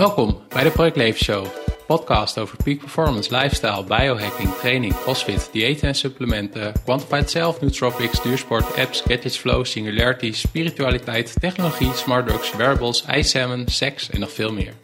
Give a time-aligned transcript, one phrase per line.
[0.00, 1.46] Welkom bij de Project Leven Show,
[1.86, 8.76] podcast over peak performance, lifestyle, biohacking, training, crossfit, diëten en supplementen, quantified self, nootropics, duursport,
[8.76, 14.74] apps, gadgets, flow, singularity, spiritualiteit, technologie, smart drugs, wearables, ijssalmon, seks en nog veel meer.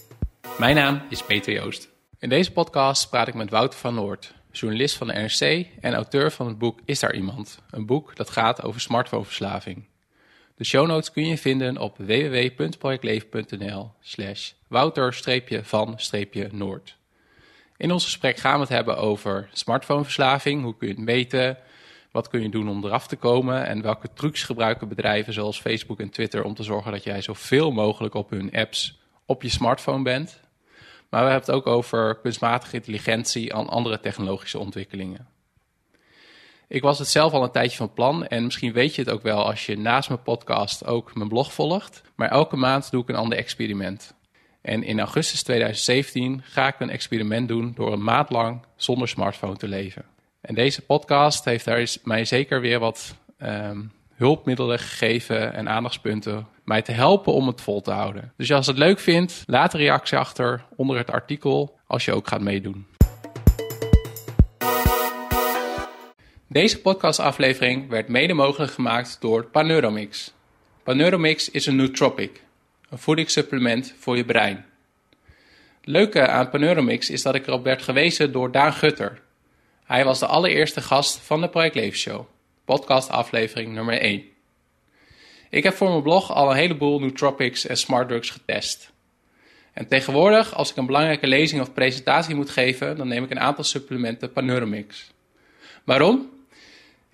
[0.58, 1.88] Mijn naam is Peter Joost.
[2.18, 6.32] In deze podcast praat ik met Wouter van Noord, journalist van de NRC en auteur
[6.32, 7.62] van het boek Is daar iemand?
[7.70, 9.84] Een boek dat gaat over smartphoneverslaving.
[10.56, 16.96] De show notes kun je vinden op www.projectleven.nl slash wouter-van-noord.
[17.76, 20.62] In ons gesprek gaan we het hebben over smartphoneverslaving.
[20.62, 21.58] Hoe kun je het meten?
[22.10, 23.66] Wat kun je doen om eraf te komen?
[23.66, 27.70] En welke trucs gebruiken bedrijven zoals Facebook en Twitter om te zorgen dat jij zoveel
[27.70, 30.40] mogelijk op hun apps op je smartphone bent?
[31.10, 35.35] Maar we hebben het ook over kunstmatige intelligentie en andere technologische ontwikkelingen.
[36.68, 39.22] Ik was het zelf al een tijdje van plan en misschien weet je het ook
[39.22, 42.02] wel als je naast mijn podcast ook mijn blog volgt.
[42.14, 44.14] Maar elke maand doe ik een ander experiment.
[44.62, 49.56] En in augustus 2017 ga ik een experiment doen door een maand lang zonder smartphone
[49.56, 50.04] te leven.
[50.40, 56.82] En deze podcast heeft daar mij zeker weer wat um, hulpmiddelen gegeven en aandachtspunten mij
[56.82, 58.32] te helpen om het vol te houden.
[58.36, 62.12] Dus als je het leuk vindt, laat een reactie achter onder het artikel als je
[62.12, 62.95] ook gaat meedoen.
[66.48, 70.34] Deze podcastaflevering werd mede mogelijk gemaakt door Paneuromix.
[70.82, 72.40] Paneuromix is een nootropic,
[72.88, 74.64] een voedingssupplement voor je brein.
[75.82, 79.22] Leuke aan Paneuromix is dat ik erop werd gewezen door Daan Gutter.
[79.84, 82.26] Hij was de allereerste gast van de Project Leven Show,
[82.64, 84.24] podcastaflevering nummer 1.
[85.50, 88.92] Ik heb voor mijn blog al een heleboel nootropics en smart drugs getest.
[89.72, 93.40] En tegenwoordig, als ik een belangrijke lezing of presentatie moet geven, dan neem ik een
[93.40, 95.14] aantal supplementen Paneuromix.
[95.84, 96.34] Waarom?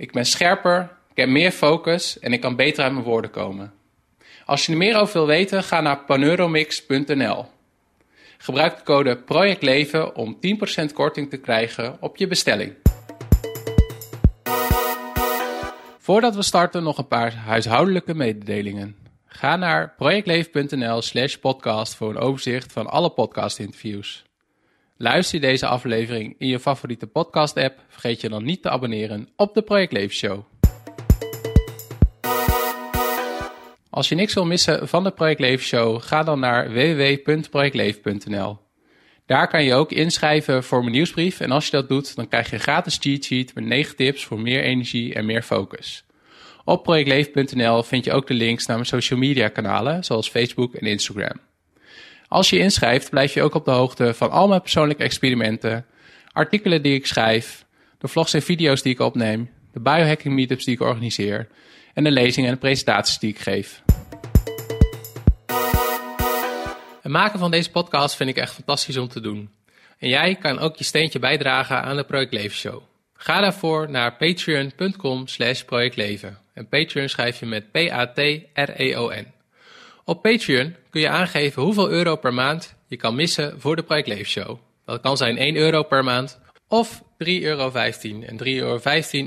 [0.02, 3.72] Ik ben scherper, ik heb meer focus en ik kan beter uit mijn woorden komen.
[4.44, 7.46] Als je er meer over wil weten, ga naar paneuromix.nl.
[8.38, 10.38] Gebruik de code PROJECTLEVEN om
[10.80, 12.74] 10% korting te krijgen op je bestelling.
[15.98, 18.96] Voordat we starten nog een paar huishoudelijke mededelingen.
[19.26, 24.24] Ga naar projectleven.nl slash podcast voor een overzicht van alle podcastinterviews.
[25.02, 29.54] Luister je deze aflevering in je favoriete podcast-app, vergeet je dan niet te abonneren op
[29.54, 30.44] de Project Leven Show.
[33.90, 38.58] Als je niks wil missen van de Project Leven Show, ga dan naar www.projectleven.nl.
[39.26, 42.50] Daar kan je ook inschrijven voor mijn nieuwsbrief en als je dat doet, dan krijg
[42.50, 46.04] je een gratis cheat sheet met 9 tips voor meer energie en meer focus.
[46.64, 50.86] Op projectleven.nl vind je ook de links naar mijn social media kanalen, zoals Facebook en
[50.86, 51.51] Instagram.
[52.32, 55.86] Als je inschrijft, blijf je ook op de hoogte van al mijn persoonlijke experimenten,
[56.32, 57.64] artikelen die ik schrijf,
[57.98, 61.48] de vlogs en video's die ik opneem, de biohacking meetups die ik organiseer
[61.94, 63.82] en de lezingen en presentaties die ik geef.
[67.02, 69.50] Het maken van deze podcast vind ik echt fantastisch om te doen.
[69.98, 72.82] En jij kan ook je steentje bijdragen aan de Project Leven Show.
[73.14, 76.38] Ga daarvoor naar patreon.com slash projectleven.
[76.54, 79.41] En Patreon schrijf je met P-A-T-R-E-O-N.
[80.04, 84.08] Op Patreon kun je aangeven hoeveel euro per maand je kan missen voor de Project
[84.08, 84.58] Leven Show.
[84.84, 87.70] Dat kan zijn 1 euro per maand of 3,15 euro.
[87.72, 88.80] En 3,15 euro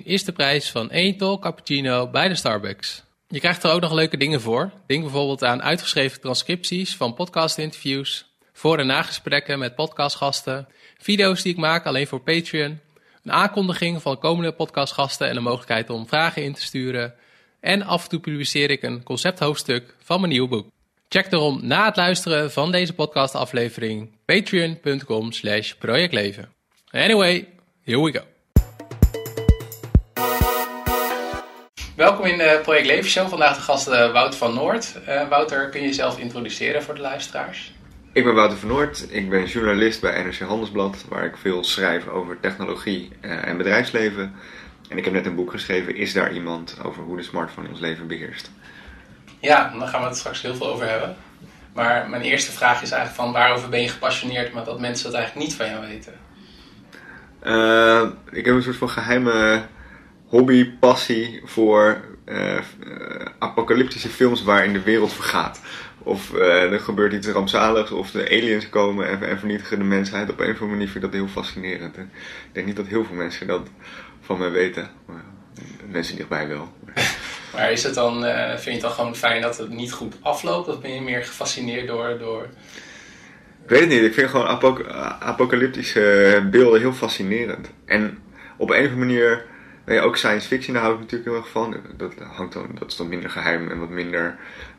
[0.04, 3.04] is de prijs van 1 tol cappuccino bij de Starbucks.
[3.28, 4.72] Je krijgt er ook nog leuke dingen voor.
[4.88, 11.60] Denk bijvoorbeeld aan uitgeschreven transcripties van podcastinterviews, voor- en nagesprekken met podcastgasten, video's die ik
[11.60, 12.80] maak alleen voor Patreon,
[13.24, 17.14] een aankondiging van komende podcastgasten en de mogelijkheid om vragen in te sturen.
[17.66, 20.68] En af en toe publiceer ik een concepthoofdstuk van mijn nieuwe boek.
[21.10, 26.50] Check daarom na het luisteren van deze podcastaflevering patreon.com slash projectleven.
[26.92, 27.48] Anyway,
[27.84, 28.22] here we go.
[31.96, 33.28] Welkom in de Project Leven Show.
[33.28, 35.00] Vandaag de gast uh, Wouter van Noord.
[35.08, 37.74] Uh, Wouter, kun je jezelf introduceren voor de luisteraars?
[38.14, 39.08] Ik ben Wouter van Noord.
[39.10, 44.36] Ik ben journalist bij NRC Handelsblad, waar ik veel schrijf over technologie uh, en bedrijfsleven.
[44.90, 47.80] En ik heb net een boek geschreven, Is daar iemand, over hoe de smartphone ons
[47.80, 48.52] leven beheerst.
[49.40, 51.16] Ja, daar gaan we het straks heel veel over hebben.
[51.74, 55.14] Maar mijn eerste vraag is eigenlijk van waarover ben je gepassioneerd, maar dat mensen dat
[55.14, 56.14] eigenlijk niet van jou weten?
[57.44, 59.66] Uh, ik heb een soort van geheime
[60.26, 62.60] hobby, passie voor uh,
[63.40, 65.62] apocalyptische films waarin de wereld vergaat.
[65.98, 70.30] Of uh, er gebeurt iets rampzaligs, of de aliens komen en, en, vernietigen de mensheid.
[70.30, 71.98] Op een of andere manier vind ik dat heel fascinerend.
[71.98, 72.12] En
[72.48, 73.68] ik denk niet dat heel veel mensen dat
[74.26, 74.90] van mij weten.
[75.06, 75.24] Maar
[75.92, 76.74] mensen dichtbij wel.
[77.54, 80.16] Maar is het dan, uh, vind je het dan gewoon fijn dat het niet goed
[80.22, 80.68] afloopt?
[80.68, 82.18] Of ben je meer gefascineerd door...
[82.20, 82.44] door...
[83.64, 84.02] Ik weet het niet.
[84.02, 84.88] Ik vind gewoon apoc
[85.20, 87.70] apocalyptische beelden heel fascinerend.
[87.86, 88.18] En
[88.58, 89.46] op een of andere manier
[89.86, 91.78] Nee, ook science fiction, daar hou ik natuurlijk heel erg van.
[91.98, 94.36] Dat, hangt dan, dat is dan minder geheim en wat minder,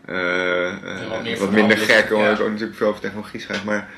[0.08, 3.64] uh, wat, meer wat minder gek, omdat ik ook natuurlijk veel over technologie schrijf.
[3.64, 3.88] Maar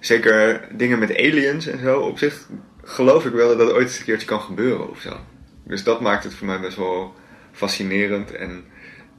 [0.00, 2.46] zeker dingen met aliens en zo, op zich
[2.88, 5.20] geloof ik wel dat dat ooit eens een keertje kan gebeuren of zo.
[5.62, 7.14] Dus dat maakt het voor mij best wel
[7.52, 8.32] fascinerend.
[8.32, 8.64] En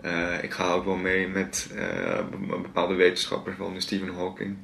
[0.06, 2.20] uh, ik ga ook wel mee met uh,
[2.62, 4.58] bepaalde wetenschappers, zoals Stephen Hawking,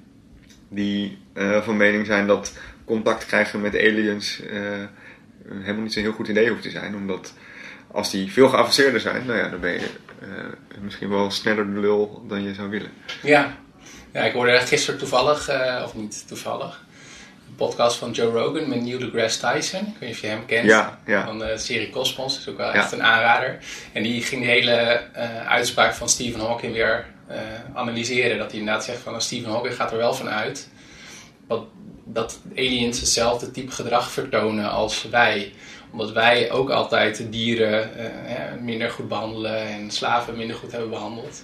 [0.69, 4.41] die uh, van mening zijn dat contact krijgen met aliens
[5.47, 6.95] helemaal niet zo'n heel goed idee hoeft te zijn.
[6.95, 7.33] Omdat
[7.91, 9.89] als die veel geavanceerder zijn, nou ja, dan ben je
[10.81, 12.91] misschien wel sneller de lul dan je zou willen.
[13.21, 13.57] Ja,
[14.13, 15.49] ja ik hoorde gisteren toevallig,
[15.83, 16.84] of niet toevallig,
[17.55, 19.79] podcast van Joe Rogan met Neil deGrasse Tyson.
[19.79, 20.65] Ik weet niet of je hem kent.
[20.69, 21.25] Ja, ja.
[21.25, 22.33] Van de serie Cosmos.
[22.33, 23.57] Dat is ook wel echt een aanrader.
[23.93, 27.35] En die ging de hele uh, uitspraak van Stephen Hawking weer uh,
[27.73, 28.37] analyseren.
[28.37, 30.69] Dat hij inderdaad zegt van Stephen Hawking gaat er wel van uit.
[31.47, 31.65] Wat,
[32.03, 35.53] dat aliens hetzelfde type gedrag vertonen als wij.
[35.91, 40.89] Omdat wij ook altijd de dieren uh, minder goed behandelen en slaven minder goed hebben
[40.89, 41.43] behandeld.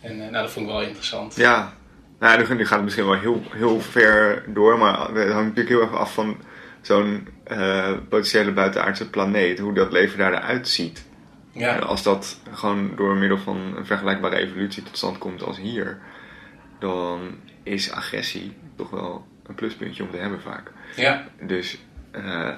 [0.00, 1.36] En nou, dat vond ik wel interessant.
[1.36, 1.72] Ja,
[2.18, 5.80] nou, nu, gaat het misschien wel heel, heel ver door, maar het hangt natuurlijk heel
[5.80, 6.36] erg af van
[6.80, 11.06] zo'n uh, potentiële buitenaardse planeet, hoe dat leven daar eruit ziet.
[11.52, 11.78] Ja.
[11.78, 15.98] Als dat gewoon door middel van een vergelijkbare evolutie tot stand komt als hier,
[16.78, 20.72] dan is agressie toch wel een pluspuntje om te hebben vaak.
[20.96, 21.26] Ja.
[21.40, 21.78] Dus
[22.16, 22.54] uh,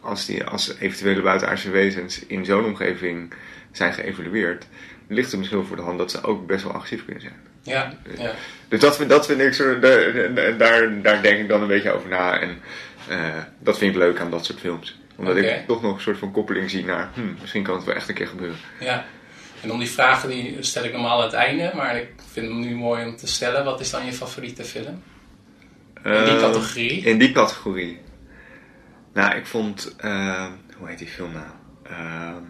[0.00, 3.34] als, die, als eventuele buitenaardse wezens in zo'n omgeving
[3.72, 4.66] zijn geëvolueerd,
[5.08, 7.52] ligt het misschien voor de hand dat ze ook best wel agressief kunnen zijn.
[7.64, 8.30] Ja, ja.
[8.68, 12.40] Dus dat, dat vind ik zo, daar, daar denk ik dan een beetje over na.
[12.40, 12.60] En
[13.10, 13.18] uh,
[13.58, 14.98] dat vind ik leuk aan dat soort films.
[15.16, 17.94] Omdat ik toch nog een soort van koppeling zie naar, hmm, misschien kan het wel
[17.94, 18.56] echt een keer gebeuren.
[18.80, 19.04] Ja,
[19.62, 22.60] en om die vragen die stel ik normaal aan het einde, maar ik vind hem
[22.60, 23.64] nu mooi om te stellen.
[23.64, 25.02] Wat is dan je favoriete film?
[26.04, 27.04] In die uh, categorie?
[27.04, 28.00] In die categorie.
[29.12, 30.46] Nou, ik vond, uh,
[30.76, 32.42] hoe heet die film nou?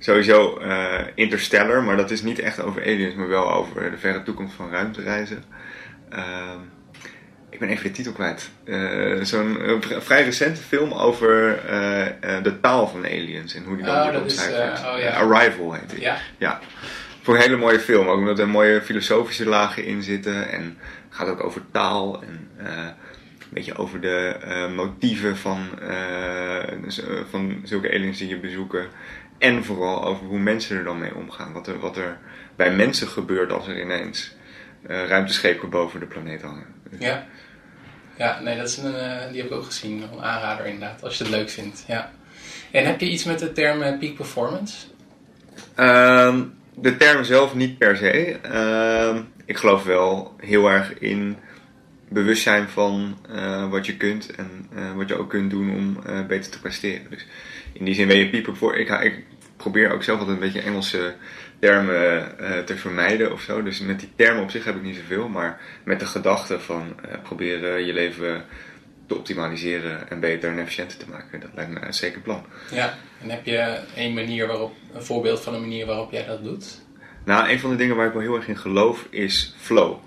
[0.00, 4.22] Sowieso uh, Interstellar, maar dat is niet echt over aliens, maar wel over de verre
[4.22, 5.44] toekomst van ruimtereizen.
[6.12, 6.52] Uh,
[7.50, 8.50] ik ben even de titel kwijt.
[8.64, 11.60] Uh, Zo'n vrij recente film over
[12.42, 14.84] de taal van aliens en hoe die dan oh, omschrijft.
[14.84, 15.10] Oh, ja.
[15.10, 16.00] Arrival heet die.
[16.00, 16.16] Ja.
[16.38, 16.60] ja.
[17.22, 20.50] Voor een hele mooie film, ook omdat er mooie filosofische lagen in zitten.
[20.50, 22.94] En het gaat ook over taal en een
[23.48, 24.36] beetje over de
[24.74, 25.68] motieven van,
[27.30, 28.86] van zulke aliens die je bezoeken.
[29.40, 31.52] En vooral over hoe mensen er dan mee omgaan.
[31.52, 32.18] Wat er, wat er
[32.56, 34.34] bij mensen gebeurt als er ineens
[34.88, 36.66] uh, ruimteschepen boven de planeet hangen.
[36.98, 37.26] Ja.
[38.16, 40.02] ja, nee, dat is een, uh, die heb ik ook gezien.
[40.02, 41.84] Een aanrader inderdaad, als je het leuk vindt.
[41.86, 42.10] Ja.
[42.70, 44.86] En heb je iets met de term uh, peak performance?
[45.74, 46.42] Ehm,
[46.74, 48.38] de term zelf niet per se.
[48.42, 51.36] Ehm, ik geloof wel heel erg in
[52.08, 53.18] bewustzijn van
[53.70, 57.10] wat je kunt en wat je ook kunt doen om beter te presteren.
[57.10, 57.26] Dus
[57.72, 58.76] in die zin ben je pieper voor.
[58.76, 59.24] Ik, ik
[59.60, 61.14] probeer ook zelf altijd een beetje Engelse
[61.58, 63.62] termen uh, te vermijden of zo.
[63.62, 65.28] Dus met die termen op zich heb ik niet zoveel.
[65.28, 68.44] Maar met de gedachte van uh, proberen je leven
[69.06, 71.40] te optimaliseren en beter en efficiënter te maken.
[71.40, 72.44] Dat lijkt me een zeker plan.
[72.70, 76.44] Ja, en heb je een manier waarop, een voorbeeld van een manier waarop jij dat
[76.44, 76.80] doet?
[77.24, 79.98] Nou, een van de dingen waar ik wel heel erg in geloof is flow.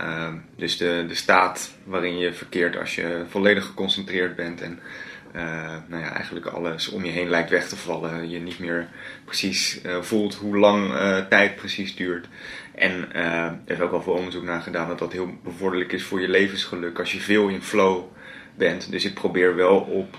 [0.00, 4.80] Uh, dus de, de staat waarin je verkeert als je volledig geconcentreerd bent en
[5.34, 5.42] uh,
[5.86, 8.30] nou ja, eigenlijk alles om je heen lijkt weg te vallen.
[8.30, 8.88] Je niet meer
[9.24, 12.28] precies uh, voelt hoe lang uh, tijd precies duurt.
[12.74, 16.20] En er is ook al veel onderzoek naar gedaan dat dat heel bevorderlijk is voor
[16.20, 18.04] je levensgeluk als je veel in flow
[18.54, 18.90] bent.
[18.90, 20.16] Dus ik probeer wel op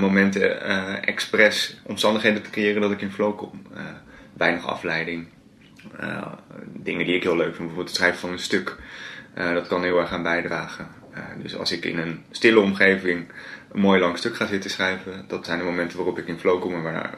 [0.00, 0.62] momenten
[1.02, 3.62] expres omstandigheden te creëren dat ik in flow kom.
[4.36, 5.26] weinig afleiding.
[6.72, 8.76] dingen die ik heel leuk vind, bijvoorbeeld het schrijven van een stuk.
[9.34, 10.88] dat kan heel erg aan bijdragen.
[11.42, 13.26] dus als ik in een stille omgeving
[13.72, 15.24] een mooi lang stuk ga zitten schrijven.
[15.26, 17.14] Dat zijn de momenten waarop ik in flow kom en waar,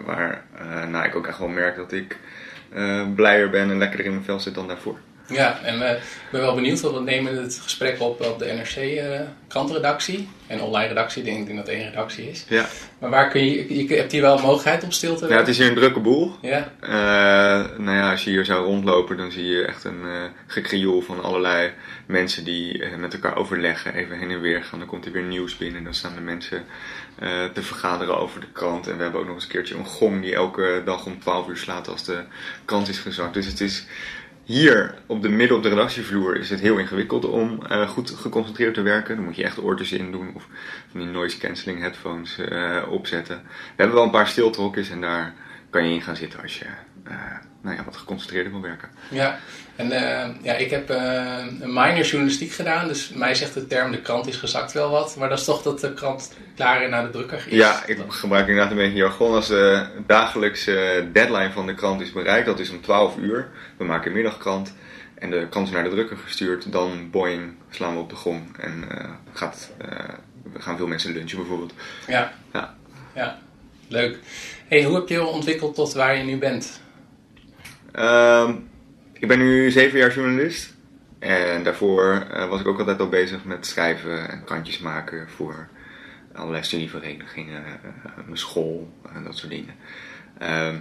[0.91, 2.19] waar ik ook echt wel merk dat ik
[2.75, 4.99] uh, blijer ben en lekkerder in mijn vel zit dan daarvoor.
[5.33, 8.45] Ja, en uh, ik ben wel benieuwd, want we nemen het gesprek op op de
[8.45, 11.23] NRC uh, krantenredactie en online redactie.
[11.23, 12.45] Ik denk dat het één redactie is.
[12.49, 12.67] Ja.
[12.99, 15.59] Maar waar kun je, je hebt hier wel mogelijkheid om stil te Ja, het is
[15.59, 16.33] hier een drukke boel.
[16.41, 16.73] Ja.
[16.83, 20.05] Uh, nou ja, als je hier zou rondlopen, dan zie je echt een
[20.47, 21.73] gekrioel van allerlei
[22.07, 24.79] mensen die met elkaar overleggen, even heen en weer gaan.
[24.79, 26.65] Dan komt er weer nieuws binnen, dan staan de mensen
[27.53, 28.89] te vergaderen over de krant.
[28.89, 31.49] En we hebben ook nog eens een keertje een gong die elke dag om 12
[31.49, 32.23] uur slaat als de
[32.65, 33.35] krant is gezakt.
[33.35, 33.87] Dus het is
[34.45, 38.75] hier op de midden op de redactievloer is het heel ingewikkeld om uh, goed geconcentreerd
[38.75, 39.17] te werken.
[39.17, 40.47] Dan moet je echt oortjes in doen of
[40.91, 43.37] van die noise cancelling headphones uh, opzetten.
[43.47, 45.35] We hebben wel een paar stiltrokjes en daar
[45.71, 46.67] kan je in gaan zitten als je
[47.63, 48.89] nou ja, wat geconcentreerder wil werken.
[49.09, 49.39] Ja,
[49.77, 49.89] en
[50.43, 54.37] ja, ik heb een minor journalistiek gedaan, dus mij zegt de term de krant is
[54.37, 57.57] gezakt wel wat, maar dat is toch dat de krant klaar naar de drukker is.
[57.57, 62.13] Ja, ik gebruik inderdaad een beetje jargon als de dagelijkse deadline van de krant is
[62.13, 63.49] bereikt, dat is om 12 uur.
[63.77, 64.75] We maken een middagkrant
[65.15, 68.59] en de krant is naar de drukker gestuurd, dan boing, slaan we op de gong
[68.59, 68.85] en
[69.33, 69.71] gaat,
[70.59, 71.73] gaan veel mensen lunchen bijvoorbeeld.
[72.07, 72.75] Ja, ja.
[73.15, 73.39] ja.
[73.89, 74.19] leuk.
[74.69, 76.81] Hey, hoe heb je je ontwikkeld tot waar je nu bent?
[77.93, 78.55] Ehm,
[79.23, 80.75] ik ben nu zeven jaar journalist.
[81.19, 85.69] En daarvoor uh, was ik ook altijd al bezig met schrijven en kantjes maken voor
[86.33, 89.75] allerlei studieverenigingen, uh, mijn school en dat soort dingen.
[90.43, 90.75] Uh,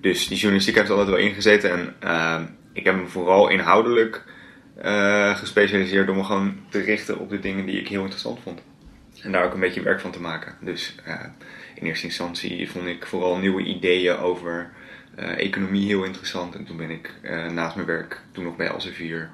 [0.00, 4.24] dus die journalistiek heeft altijd wel ingezeten en ehm, ik heb me vooral inhoudelijk
[4.76, 8.62] eh, gespecialiseerd om me gewoon te richten op de dingen die ik heel interessant vond.
[9.22, 10.54] En daar ook een beetje werk van te maken.
[10.60, 10.94] Dus
[11.74, 14.70] in eerste instantie vond ik vooral nieuwe ideeën over
[15.16, 16.54] economie heel interessant.
[16.54, 19.30] En toen ben ik uh, naast mijn werk toen nog bij Elsevier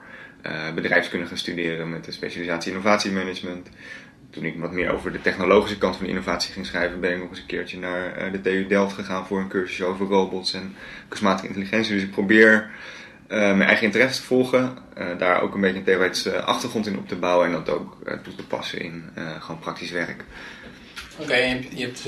[0.47, 3.69] uh, bedrijfskunde gaan studeren met de specialisatie innovatiemanagement.
[4.31, 7.29] Toen ik wat meer over de technologische kant van innovatie ging schrijven, ben ik nog
[7.29, 10.75] eens een keertje naar de TU Delft gegaan voor een cursus over robots en
[11.09, 11.95] kunstmatige intelligentie.
[11.95, 12.71] Dus ik probeer
[13.29, 14.77] mijn eigen interesse te volgen,
[15.19, 18.35] daar ook een beetje een theoretische achtergrond in op te bouwen en dat ook toe
[18.35, 19.05] te passen in
[19.41, 20.25] gewoon praktisch werk.
[21.19, 22.03] Oké, je, hebt,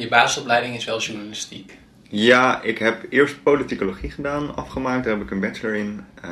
[0.00, 1.72] je basisopleiding is wel journalistiek.
[2.16, 5.04] Ja, ik heb eerst politicologie gedaan, afgemaakt.
[5.04, 6.04] Daar heb ik een bachelor in.
[6.24, 6.30] Uh,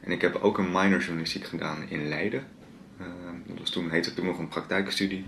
[0.00, 2.46] en ik heb ook een minor journalistiek gedaan in Leiden.
[3.00, 3.06] Uh,
[3.46, 5.26] dat was toen, heette toen nog een praktijkstudie.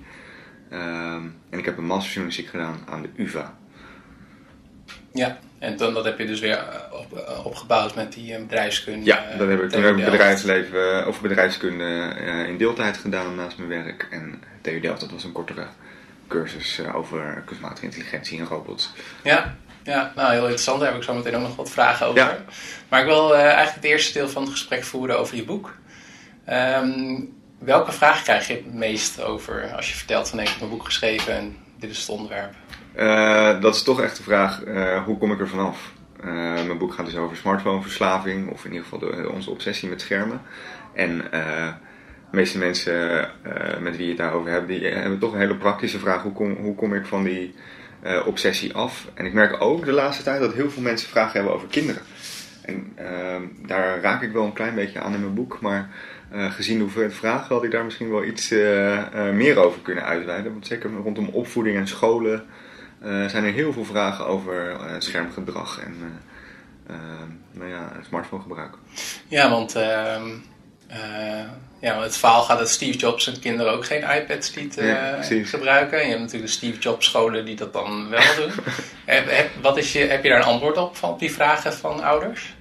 [0.73, 1.14] Uh,
[1.50, 3.57] en ik heb een master journalistiek gedaan aan de UvA.
[5.12, 9.05] Ja, en dan, dat heb je dus weer op, opgebouwd met die bedrijfskunde.
[9.05, 12.14] Ja, dat heb ik, toen heb ik bedrijfsleven of bedrijfskunde
[12.49, 14.07] in deeltijd gedaan naast mijn werk.
[14.11, 15.67] En TU Delft, dat was een kortere
[16.29, 18.93] cursus over kunstmatige intelligentie en robots.
[19.23, 20.81] Ja, ja, nou heel interessant.
[20.81, 22.37] Daar heb ik zo meteen ook nog wat vragen over.
[22.88, 25.75] Maar ik wil uh, eigenlijk het eerste deel van het gesprek voeren over je boek.
[26.50, 30.69] Um, welke vraag krijg je het meest over als je vertelt van ik heb een
[30.69, 32.55] boek geschreven en dit is het onderwerp?
[32.97, 35.93] Uh, dat is toch echt de vraag, uh, hoe kom ik er vanaf?
[36.67, 40.41] mijn boek gaat dus over smartphoneverslaving, of in ieder geval de, onze obsessie met schermen.
[40.95, 41.73] En de
[42.31, 43.29] meeste mensen
[43.81, 46.23] met wie je het daarover hebt, die hebben toch een hele praktische vraag.
[46.23, 47.55] Hoe kom, hoe kom ik van die
[48.05, 49.09] uh, obsessie af.
[49.15, 52.03] En ik merk ook de laatste tijd dat heel veel mensen vragen hebben over kinderen.
[52.63, 55.91] En uh, daar raak ik wel een klein beetje aan in mijn boek, maar
[56.35, 60.05] uh, gezien de hoeveelheid vragen had ik daar misschien wel iets uh, meer over kunnen
[60.05, 60.53] uitweiden.
[60.53, 62.45] Want zeker rondom opvoeding en scholen
[63.01, 66.21] zijn er heel veel vragen over schermgedrag en
[67.53, 68.75] nou ja, smartphonegebruik.
[69.29, 69.77] Ja, want
[70.88, 71.49] ehm,
[71.85, 75.99] ja, het verhaal gaat dat Steve Jobs en kinderen ook geen iPads liet uh, gebruiken.
[75.99, 78.50] Je hebt natuurlijk de Steve Jobs scholen die dat dan wel doen.
[79.05, 82.55] heb, wat is je, heb je daar een antwoord op, op die vragen van ouders?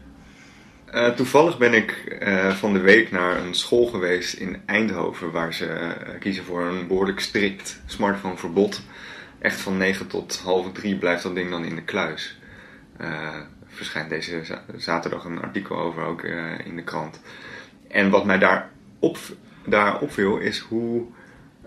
[0.93, 5.53] Uh, toevallig ben ik uh, van de week naar een school geweest in Eindhoven waar
[5.53, 8.81] ze kiezen voor een behoorlijk strikt smartphoneverbod.
[9.39, 12.37] Echt van 9 tot half 3 blijft dat ding dan in de kluis.
[13.67, 14.41] verschijnt deze
[14.75, 16.23] zaterdag een artikel over ook
[16.65, 17.19] in de krant.
[17.93, 18.69] En wat mij daar
[18.99, 19.17] op,
[19.65, 21.03] daar opviel is hoe,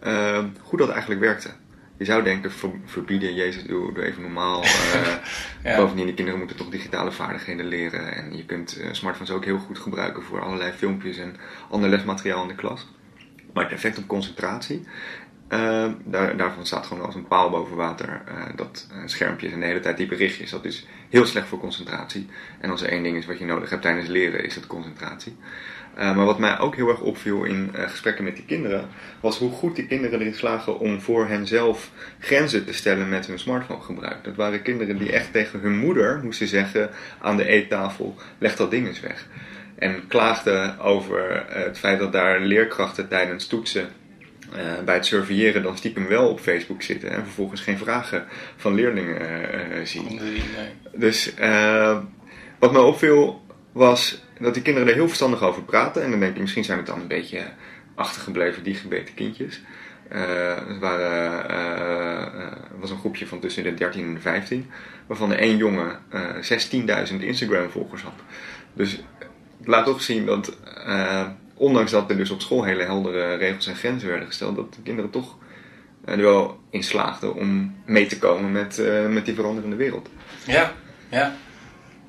[0.07, 1.51] uh, hoe dat eigenlijk werkte.
[1.97, 2.53] Je zou denken,
[2.85, 4.65] verbieden, Jezus, doe, doe even normaal.
[4.65, 4.71] Uh,
[5.65, 5.77] ja.
[5.77, 8.15] Bovendien, de kinderen moeten toch digitale vaardigheden leren.
[8.15, 11.37] En je kunt uh, smartphones ook heel goed gebruiken voor allerlei filmpjes en
[11.71, 12.87] ander lesmateriaal in de klas.
[13.53, 14.87] Maar het effect op concentratie,
[15.49, 18.23] uh, daar, daarvan staat gewoon als een paal boven water.
[18.57, 22.27] dat schermpjes en de hele tijd die berichtjes, dat is heel slecht voor concentratie.
[22.61, 25.37] En als er één ding is wat je nodig hebt tijdens leren, is het concentratie.
[25.99, 28.89] Uh, maar wat mij ook heel erg opviel in uh, gesprekken met die kinderen,
[29.21, 33.39] was hoe goed die kinderen erin slagen om voor henzelf grenzen te stellen met hun
[33.39, 34.25] smartphonegebruik.
[34.25, 38.71] Dat waren kinderen die echt tegen hun moeder moesten zeggen aan de eettafel: leg dat
[38.71, 39.27] ding eens weg.
[39.79, 43.89] En klaagden over het feit dat daar leerkrachten tijdens toetsen
[44.55, 48.25] uh, bij het surveilleren dan stiekem wel op Facebook zitten en vervolgens geen vragen
[48.57, 50.21] van leerlingen zien.
[50.95, 51.35] Dus
[52.59, 56.03] wat me opviel was dat die kinderen er heel verstandig over praten.
[56.03, 57.43] En dan denk je, misschien zijn het dan een beetje
[57.95, 59.61] achtergebleven dichtgebeten kindjes.
[60.13, 64.71] Uh, het waren, uh, was een groepje van tussen de 13 en de 15,
[65.07, 65.99] waarvan één jongen
[67.11, 68.13] 16.000 Instagram-volgers had.
[68.73, 68.91] Dus
[69.59, 70.57] het laat toch zien dat,
[71.55, 74.83] ondanks dat er dus op school hele heldere regels en grenzen werden gesteld, dat de
[74.83, 75.37] kinderen toch
[76.05, 80.09] er wel in slaagden om mee te komen met, met die veranderende wereld.
[80.45, 80.73] Ja,
[81.09, 81.37] ja.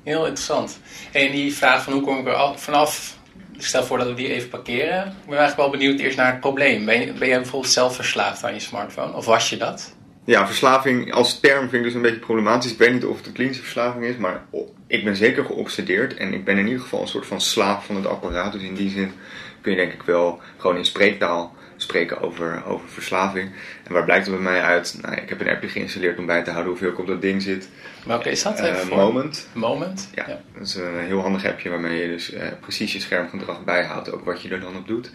[0.08, 0.80] Heel interessant.
[1.12, 3.18] En die vraag van hoe kom ik er vanaf,
[3.58, 5.06] stel voor dat we die even parkeren.
[5.06, 6.84] Ik ben eigenlijk wel benieuwd eerst naar het probleem.
[6.84, 9.12] Ben, je, ben jij bijvoorbeeld zelf verslaafd aan je smartphone?
[9.12, 9.96] Of was je dat?
[10.24, 12.72] Ja, verslaving als term vind ik dus een beetje problematisch.
[12.72, 14.44] Ik weet niet of het een klinische verslaving is, maar
[14.86, 16.16] ik ben zeker geobsedeerd.
[16.16, 18.52] En ik ben in ieder geval een soort van slaaf van het apparaat.
[18.52, 19.12] Dus in die zin
[19.60, 23.50] kun je denk ik wel gewoon in spreektaal spreken over, over verslaving.
[23.84, 24.98] En waar blijkt het bij mij uit?
[25.02, 27.42] Nou, ik heb een appje geïnstalleerd om bij te houden hoeveel ik op dat ding
[27.42, 27.68] zit.
[28.06, 28.60] Welke is dat?
[28.60, 29.48] Uh, Moment.
[29.52, 30.10] Moment?
[30.14, 34.12] Ja, dat is een heel handig appje waarmee je dus uh, precies je schermgedrag bijhoudt.
[34.12, 35.10] Ook wat je er dan op doet.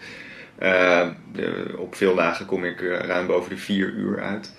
[0.62, 4.52] Uh, de, op veel dagen kom ik ruim boven de vier uur uit.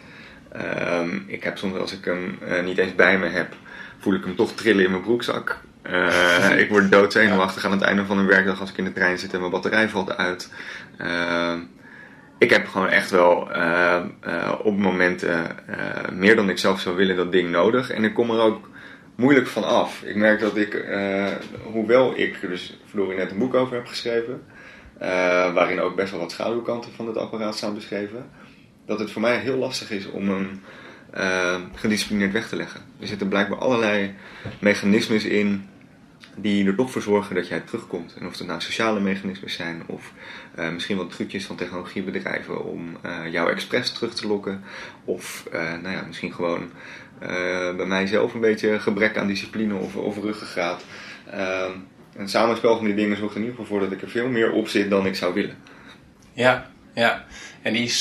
[0.52, 3.56] Ehm, ik heb soms als ik hem niet eens bij me heb,
[4.00, 5.60] voel ik hem toch trillen in mijn broekzak.
[6.64, 9.34] ik word doodzenuwachtig aan het einde van een werkdag als ik in de trein zit
[9.34, 10.50] en mijn batterij valt uit.
[10.98, 11.60] Ehm,
[12.38, 16.96] ik heb gewoon echt wel uh, uh, op momenten uh, meer dan ik zelf zou
[16.96, 17.90] willen dat ding nodig.
[17.90, 18.70] En ik kom er ook
[19.16, 20.02] moeilijk van af.
[20.04, 20.86] Ik merk dat ik,
[21.64, 24.44] hoewel ik dus verloren net een boek over heb geschreven,
[25.54, 28.30] waarin ook best wel wat schaduwkanten van het apparaat staan beschreven,
[28.86, 30.62] dat het voor mij heel lastig is om hem
[31.76, 32.82] gedisciplineerd weg te leggen.
[33.00, 34.14] Er zitten blijkbaar allerlei
[34.60, 35.70] mechanismes in
[36.38, 38.16] die er toch voor zorgen dat jij terugkomt.
[38.20, 40.12] En of het nou sociale mechanismen zijn of
[40.60, 44.64] uh, misschien wat trucjes van technologiebedrijven om uh, jou expres terug te lokken.
[45.06, 46.72] Of uh, nou ja, misschien gewoon
[47.76, 50.84] bij mijzelf een beetje gebrek aan discipline of, of ruggengraat.
[51.32, 51.72] Ehm,
[52.16, 54.52] een samenspel van die dingen zorgt in ieder geval voor dat ik er veel meer
[54.52, 55.58] op zit dan ik zou willen.
[56.34, 57.26] Ja, ja.
[57.62, 57.94] En die,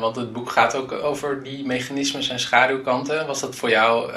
[0.00, 3.26] want het boek gaat ook over die mechanismes en schaduwkanten.
[3.26, 4.12] Was dat voor jou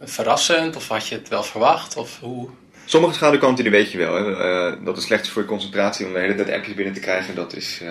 [0.00, 1.96] verrassend of had je het wel verwacht?
[1.96, 2.50] Of hoe?
[2.88, 4.14] Sommige schaduwkanten die weet je wel.
[4.14, 4.30] Hè.
[4.30, 7.00] Uh, dat het slecht is voor je concentratie om de hele tijd appjes binnen te
[7.00, 7.34] krijgen.
[7.34, 7.82] Dat is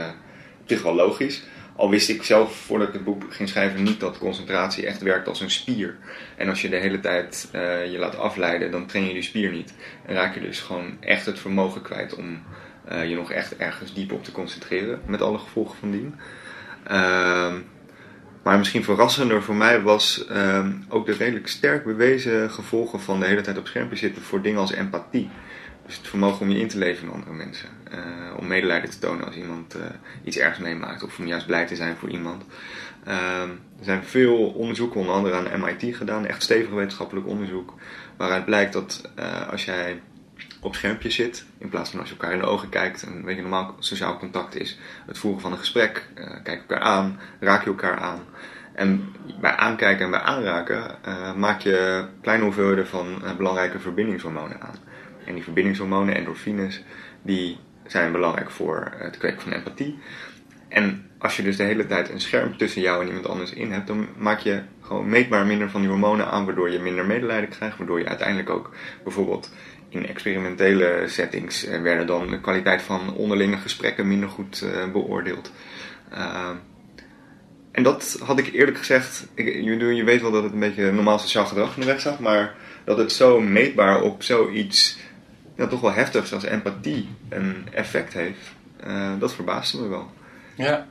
[0.62, 1.44] op zich wel logisch.
[1.76, 5.28] Al wist ik zelf voordat ik het boek ging schrijven niet dat concentratie echt werkt
[5.28, 5.98] als een spier.
[6.38, 9.52] En als je de hele tijd uh, je laat afleiden, dan train je die spier
[9.52, 9.74] niet.
[10.06, 12.44] En raak je dus gewoon echt het vermogen kwijt om
[13.08, 15.02] je nog echt ergens diep op te concentreren.
[15.06, 16.16] Met alle gevolgen van dien.
[18.46, 23.20] Ehm, maar misschien verrassender voor mij was uh, ook de redelijk sterk bewezen gevolgen van
[23.20, 25.30] de hele tijd op schermpje zitten voor dingen als empathie.
[25.86, 27.70] Dus het vermogen om je in te leven in andere mensen.
[27.94, 29.82] Uh, om medelijden te tonen als iemand uh,
[30.24, 32.44] iets ergs meemaakt of om juist blij te zijn voor iemand.
[33.04, 33.50] Ehm,
[33.80, 37.74] er zijn veel onderzoeken, onder andere aan MIT gedaan, echt stevig wetenschappelijk onderzoek,
[38.18, 40.02] waaruit blijkt dat uh, als jij
[40.66, 43.26] op schermpje zit, in plaats van als je elkaar in de ogen kijkt en een
[43.26, 47.64] beetje normaal sociaal contact is, het voeren van een gesprek, uh, kijk elkaar aan, raak
[47.64, 48.20] je elkaar aan.
[48.74, 54.62] En bij aankijken en bij aanraken uh, maak je kleine hoeveelheden van uh, belangrijke verbindingshormonen
[54.62, 54.76] aan.
[55.26, 56.84] En die verbindingshormonen, endorfines,
[57.22, 60.00] die zijn belangrijk voor het kweken van empathie.
[60.68, 63.72] En als je dus de hele tijd een scherm tussen jou en iemand anders in
[63.72, 67.50] hebt, dan maak je gewoon meetbaar minder van die hormonen aan, waardoor je minder medelijden
[67.50, 68.72] krijgt, waardoor je uiteindelijk ook
[69.04, 69.52] bijvoorbeeld
[69.96, 75.52] in experimentele settings uh, werden dan de kwaliteit van onderlinge gesprekken minder goed uh, beoordeeld.
[76.14, 76.50] Uh,
[77.72, 80.92] en dat had ik eerlijk gezegd, ik, je, je, weet wel dat het een beetje
[80.92, 84.98] normaal sociaal gedrag in de weg staat, maar dat het zo meetbaar op zoiets
[85.70, 88.52] toch wel heftigs als empathie een effect heeft,
[89.20, 90.12] dat verbaasde me wel.
[90.56, 90.88] Ja,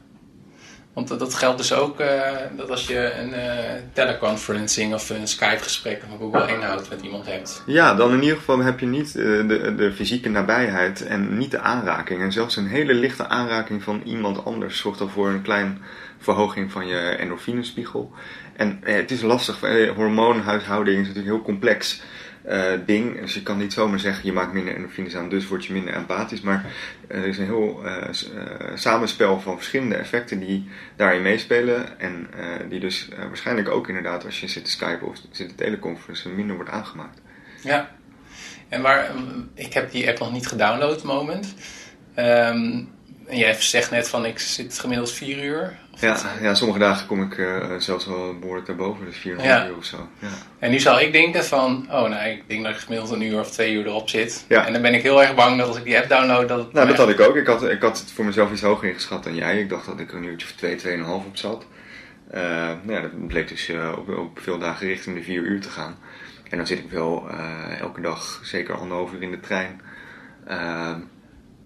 [0.95, 2.23] want dat geldt dus ook uh,
[2.57, 7.63] dat als je een uh, teleconferencing of een Skype-gesprek van Google Hangout met iemand hebt.
[7.67, 11.51] Ja, dan in ieder geval heb je niet uh, de, de fysieke nabijheid en niet
[11.51, 12.21] de aanraking.
[12.21, 15.83] En zelfs een hele lichte aanraking van iemand anders zorgt al voor een klein
[16.19, 18.13] verhoging van je endorfinespiegel.
[18.57, 19.61] En het is lastig,
[19.97, 22.03] hormoonhuishouding is natuurlijk heel complex
[22.49, 23.21] uh, ding.
[23.21, 25.95] Dus je kan niet zomaar zeggen je maakt minder endorfines aan, dus word je minder
[25.95, 26.41] empathisch.
[26.41, 26.73] Maar
[27.09, 28.09] er is een heel uh,
[28.75, 32.01] samenspel van verschillende effecten die daarin meespelen.
[32.01, 32.29] En
[32.69, 36.57] die dus waarschijnlijk ook inderdaad als je zit te skypen of zit te teleconferencen minder
[36.57, 37.21] wordt aangemaakt.
[37.63, 37.91] Ja,
[38.69, 39.11] en waar,
[39.55, 41.55] ik heb die app nog niet gedownload, moment.
[42.17, 42.93] Um,
[43.27, 45.79] en jij zegt net van ik zit gemiddeld vier uur.
[46.01, 49.67] Ja, ja, sommige dagen kom ik uh, zelfs wel behoorlijk daarboven, dus vier ja.
[49.67, 50.09] uur of zo.
[50.19, 50.29] Ja.
[50.59, 53.41] En nu zou ik denken van, oh nou, ik denk dat ik gemiddeld een uur
[53.41, 54.45] of twee uur erop zit.
[54.49, 54.67] Ja.
[54.67, 56.73] En dan ben ik heel erg bang dat als ik die app download, dat.
[56.73, 57.37] Nou, dat had ik ook.
[57.37, 59.61] Ik had, ik had het voor mezelf iets hoger ingeschat dan jij.
[59.61, 61.67] Ik dacht dat ik er een uurtje of twee, tweeënhalf op zat.
[62.35, 62.41] Uh,
[62.83, 65.71] nou ja, dat bleek dus uh, op, op, veel dagen richting de vier uur te
[65.71, 65.97] gaan.
[66.51, 67.29] En dan zit ik wel
[67.81, 69.81] elke dag zeker anderhalf uur in de trein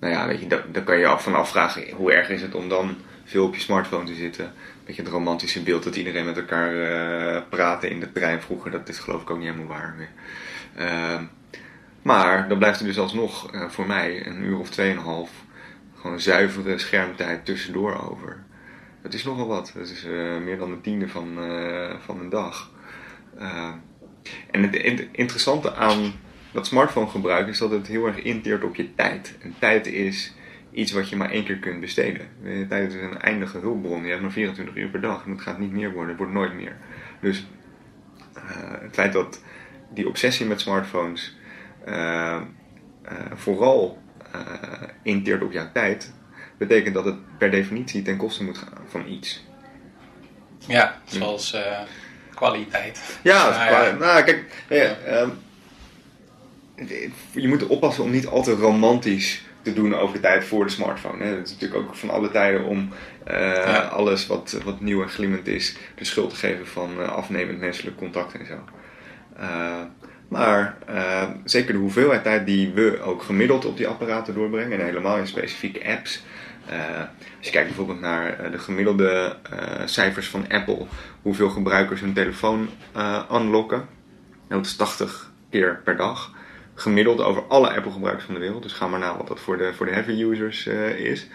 [0.01, 2.69] nou ja, weet je, daar, kan je af van afvragen hoe erg is het om
[2.69, 4.45] dan veel op je smartphone te zitten.
[4.45, 8.71] Een beetje het romantische beeld dat iedereen met elkaar uh, praatte in de trein vroeger,
[8.71, 10.11] dat is geloof ik ook niet helemaal waar meer.
[10.79, 11.21] Uh,
[12.03, 15.31] maar dan blijft er dus alsnog uh, voor mij een uur of tweeënhalf
[15.97, 18.45] gewoon zuivere schermtijd tussendoor over.
[19.03, 19.73] Dat is nogal wat.
[19.75, 21.39] Dat is uh, meer dan een tiende van,
[22.05, 22.71] van een dag.
[24.51, 26.13] en het, het interessante aan
[26.53, 29.37] dat smartphone gebruik is dat het heel erg inteert op je tijd.
[29.43, 30.35] En tijd is
[30.71, 32.29] iets wat je maar één keer kunt besteden.
[32.45, 34.05] Eh, Tijd is een eindige hulpbron.
[34.05, 36.09] Je hebt maar 24 uur per dag en het gaat niet meer worden.
[36.09, 36.77] Het wordt nooit meer.
[37.21, 37.47] Dus
[38.35, 38.43] eh,
[38.81, 39.43] het feit dat
[39.95, 41.37] die obsessie met smartphones
[41.85, 42.41] eh,
[43.35, 44.03] vooral
[45.03, 46.15] inteert op jouw tijd,
[46.59, 49.47] betekent dat het per definitie ten koste moet gaan van iets.
[50.67, 51.57] Ja, zoals
[52.35, 53.19] kwaliteit.
[53.23, 55.31] Ja, Nou dat nou, kijk, ja, ehm,
[57.31, 60.71] je moet oppassen om niet al te romantisch te doen over de tijd voor de
[60.71, 61.25] smartphone.
[61.25, 61.31] Hè.
[61.31, 62.88] Het is natuurlijk ook van alle tijden om
[63.25, 63.79] eh, Ja.
[63.81, 67.97] alles wat, wat nieuw en glimmend is de schuld te geven van eh, afnemend menselijk
[67.97, 68.64] contact en zo.
[69.37, 69.83] Eh,
[70.29, 70.77] maar
[71.45, 75.27] zeker de hoeveelheid tijd die we ook gemiddeld op die apparaten doorbrengen, en helemaal in
[75.27, 76.23] specifieke apps.
[77.38, 79.37] Als je kijkt bijvoorbeeld naar de gemiddelde
[79.85, 80.87] cijfers van Apple,
[81.23, 82.69] hoeveel gebruikers hun telefoon
[83.33, 83.79] unlocken.
[84.49, 86.33] Nou, dat is 80 keer per dag.
[86.79, 88.62] Gemiddeld over alle Apple-gebruikers van de wereld.
[88.62, 91.27] Dus ga maar na wat dat voor de, voor de heavy users eh, is.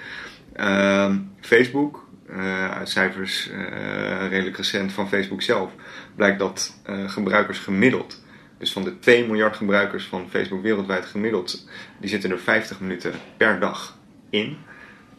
[0.54, 5.72] Ehm, Facebook, eh, uit cijfers eh, redelijk recent van Facebook zelf,
[6.16, 8.24] blijkt dat gebruikers gemiddeld,
[8.58, 11.68] dus van de 2 miljard gebruikers van Facebook wereldwijd gemiddeld,
[12.00, 13.98] die zitten er 50 minuten per dag
[14.30, 14.58] in.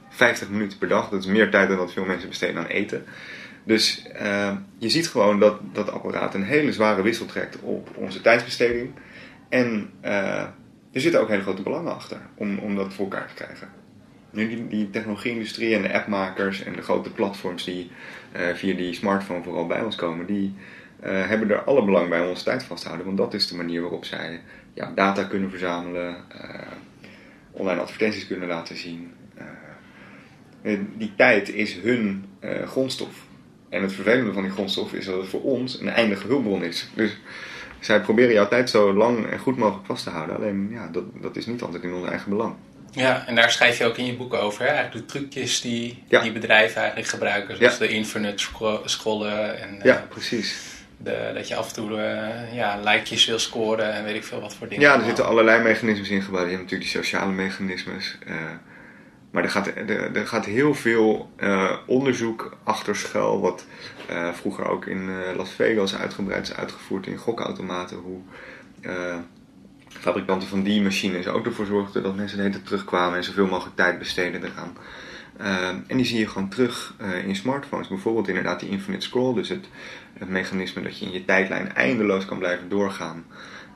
[0.08, 3.04] 50 minuten per dag, dat is meer tijd dan dat veel mensen besteden aan eten.
[3.64, 8.20] Dus eh, je ziet gewoon dat dat apparaat een hele zware wissel trekt op onze
[8.20, 8.90] tijdsbesteding.
[9.54, 10.40] En eh,
[10.92, 13.68] er zitten ook hele grote belangen achter om, om dat voor elkaar te krijgen.
[14.30, 17.90] Nu, die, technologie-industrie en de appmakers en de grote platforms die
[18.32, 20.54] eh, via die smartphone vooral bij ons komen, die
[21.00, 23.06] eh, hebben er alle belang bij om onze tijd vast te houden.
[23.06, 24.40] Want dat is de manier waarop zij
[24.72, 26.16] ja, data kunnen verzamelen,
[27.50, 29.12] online advertenties kunnen laten zien.
[30.96, 32.24] Die tijd is hun
[32.64, 33.26] grondstof.
[33.68, 36.88] En het vervelende van die grondstof is dat het voor ons een eindige hulpbron is.
[36.94, 37.18] Dus
[37.84, 40.36] zij proberen jouw tijd zo lang en goed mogelijk vast te houden.
[40.36, 42.54] Alleen ja, dat, dat is niet altijd in ons eigen belang.
[42.90, 44.62] Ja, en daar schrijf je ook in je boek over.
[44.64, 44.68] Hè?
[44.70, 46.20] Eigenlijk de trucjes die, Ja.
[46.20, 47.56] die bedrijven eigenlijk gebruiken.
[47.56, 47.78] Zoals Ja.
[47.78, 49.60] de infinite scro- scrollen.
[49.60, 50.58] En eh, Ja, precies.
[50.96, 54.40] de, dat je af en toe eh, ja, likejes wil scoren en weet ik veel
[54.40, 54.84] wat voor dingen.
[54.84, 56.44] Ja, er zitten allerlei mechanismes in gebouwd.
[56.44, 58.18] Je hebt natuurlijk die sociale mechanismes.
[58.26, 58.34] eh,
[59.30, 63.40] maar er gaat, er, er gaat heel veel eh, onderzoek achter schuil.
[63.40, 63.64] Wat
[64.06, 67.96] eh, vroeger ook in eh, Las Vegas uitgebreid is uitgevoerd in gokautomaten.
[67.96, 68.20] Hoe
[68.80, 69.16] eh,
[69.88, 73.76] fabrikanten van die machines ook ervoor zorgden dat mensen de hele terugkwamen en zoveel mogelijk
[73.76, 74.76] tijd besteden eraan.
[75.86, 77.88] En die zie je gewoon terug in smartphones.
[77.88, 79.34] Bijvoorbeeld inderdaad die infinite scroll.
[79.34, 79.68] Dus het,
[80.18, 83.24] het mechanisme dat je in je tijdlijn eindeloos kan blijven doorgaan.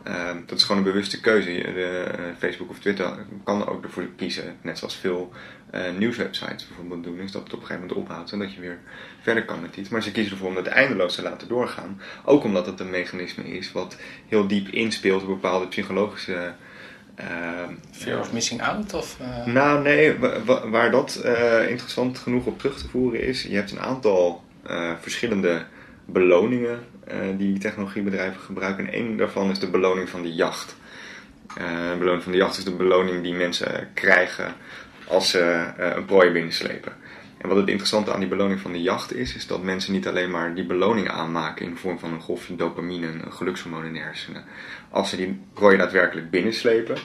[0.02, 1.50] Eh, dat is gewoon een bewuste keuze.
[1.50, 3.12] De, eh, Facebook of Twitter
[3.44, 4.56] kan er ook ervoor kiezen.
[4.62, 5.32] Net zoals veel
[5.70, 7.18] eh, nieuwswebsites bijvoorbeeld doen.
[7.18, 8.78] Is dat het op een gegeven moment ophoudt en dat je weer
[9.22, 9.88] verder kan met iets.
[9.88, 12.00] Maar ze kiezen ervoor om dat eindeloos te laten doorgaan.
[12.24, 13.96] Ook omdat het een mechanisme is wat
[14.28, 16.52] heel diep inspeelt op bepaalde psychologische...
[17.14, 17.26] eh,
[17.90, 18.94] Fear of missing out?
[18.94, 21.20] Of, eh, nou, nee, wa- wa- waar dat
[21.68, 24.44] interessant genoeg op terug te voeren is, je hebt een aantal
[25.00, 25.64] verschillende
[26.10, 28.86] beloningen eh, die technologiebedrijven gebruiken.
[28.86, 30.76] En één daarvan is de beloning van de jacht.
[31.56, 34.54] Eh, de beloning van de jacht is de beloning die mensen krijgen
[35.08, 35.40] als ze
[35.76, 36.92] eh, een prooi binnenslepen.
[37.38, 40.08] En wat het interessante aan die beloning van de jacht is, is dat mensen niet
[40.08, 43.96] alleen maar die beloning aanmaken in de vorm van een golfje dopamine, een gelukshormoon in
[43.96, 44.44] hersenen,
[44.90, 46.96] als ze die prooi daadwerkelijk binnenslepen,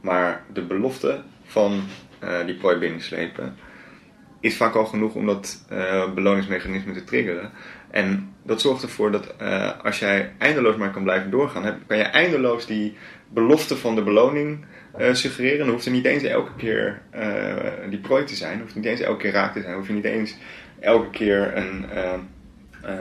[0.00, 1.82] maar de belofte van
[2.46, 3.56] die prooi binnenslepen
[4.40, 5.66] is vaak al genoeg om dat
[6.14, 7.52] beloningsmechanisme te triggeren.
[7.90, 11.96] En dat zorgt ervoor dat eh, als jij eindeloos maar kan blijven doorgaan, heb, kan
[11.96, 12.96] je eindeloos die
[13.28, 14.64] belofte van de beloning
[14.96, 15.58] eh, suggereren.
[15.58, 19.00] Dan hoeft er niet eens elke keer eh, die prooi te zijn, hoeft niet eens
[19.00, 20.36] elke keer raak te zijn, hoef je niet eens
[20.80, 21.86] elke keer een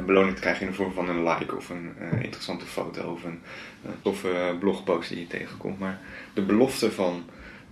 [0.05, 3.39] beloning te krijgen in de vorm van een like of een interessante foto of een,
[4.01, 5.79] toffe blogpost die je tegenkomt.
[5.79, 5.99] Maar
[6.33, 7.23] de belofte van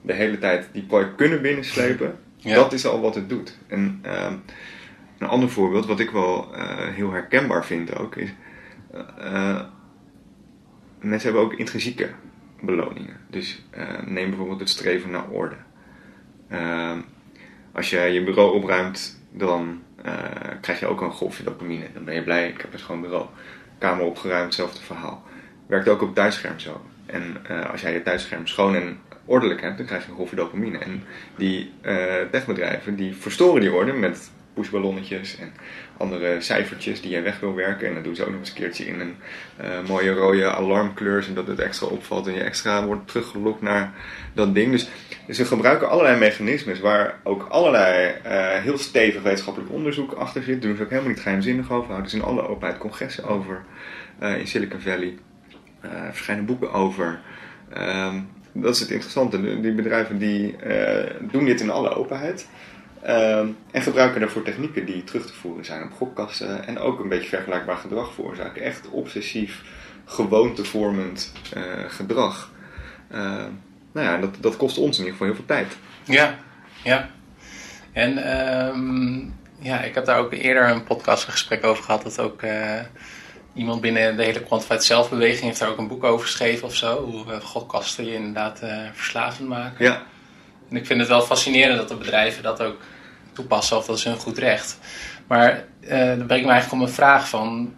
[0.02, 2.56] de hele tijd die prooi kunnen binnenslepen, Ja.
[2.56, 3.58] dat is al wat het doet.
[3.68, 4.34] En ehm,
[5.18, 8.34] een ander voorbeeld, wat ik wel eh, heel herkenbaar vind ook, is...
[8.92, 9.62] eh, eh,
[11.00, 12.10] mensen hebben ook intrinsieke
[12.62, 13.18] beloningen.
[13.30, 13.66] Dus
[14.06, 15.56] neem bijvoorbeeld het streven naar orde.
[17.72, 19.82] Als je je bureau opruimt, dan
[20.62, 21.86] krijg je ook een golfje dopamine.
[21.94, 23.26] Dan ben je blij, ik heb een schoon bureau.
[23.78, 25.24] Kamer opgeruimd, hetzelfde verhaal.
[25.68, 26.82] Werkt ook op het thuisscherm zo.
[27.06, 30.78] En als jij je thuisscherm schoon en ordelijk hebt, dan krijg je een golfje dopamine.
[30.78, 31.04] En
[31.36, 35.52] die eh, techbedrijven die verstoren die orde met pushballonnetjes en
[35.98, 37.88] andere cijfertjes die je weg wil werken.
[37.88, 39.16] En dan doen ze ook nog eens een keertje in een
[39.58, 43.94] eh, mooie rode alarmkleur, zodat het extra opvalt en je extra wordt teruggelokt naar
[44.34, 44.72] dat ding.
[44.72, 44.90] Dus,
[45.30, 50.62] ze gebruiken allerlei mechanismes waar ook allerlei eh, heel stevig wetenschappelijk onderzoek achter zit.
[50.62, 51.90] Doen ze ook helemaal niet geheimzinnig over.
[51.90, 53.64] Houden ze in alle openheid congressen over
[54.20, 55.18] eh, in Silicon Valley.
[56.12, 57.20] Verschijnen boeken over.
[57.74, 58.20] Ehm,
[58.52, 59.62] dat is het interessante.
[59.62, 60.56] Die bedrijven die
[61.22, 62.48] doen dit in alle openheid.
[63.08, 66.68] Ehm, en gebruiken daarvoor technieken die terug te voeren zijn op gokkasten.
[66.68, 68.62] En ook een beetje vergelijkbaar gedrag veroorzaken.
[68.62, 69.64] Echt obsessief,
[70.06, 72.52] gewoontevormend uh, gedrag.
[73.12, 73.50] Ehm,
[73.92, 75.78] nou ja, dat, dat kost ons in ieder geval heel veel tijd.
[76.04, 76.36] Ja,
[76.84, 77.10] ja.
[77.92, 79.18] En ehm,
[79.60, 82.04] ja, ik heb daar ook eerder een podcastgesprek over gehad.
[82.04, 82.80] Dat ook uh,
[83.54, 87.04] iemand binnen de hele Quantified Zelfbeweging heeft daar ook een boek over geschreven of zo.
[87.04, 89.86] Hoe godkasten je inderdaad uh, verslavend maken.
[89.86, 90.04] Ja.
[90.70, 92.78] En ik vind het wel fascinerend dat de bedrijven dat ook
[93.38, 94.78] toepassen, of dat is hun goed recht.
[95.28, 97.76] Maar dan breng ik me eigenlijk om een vraag van...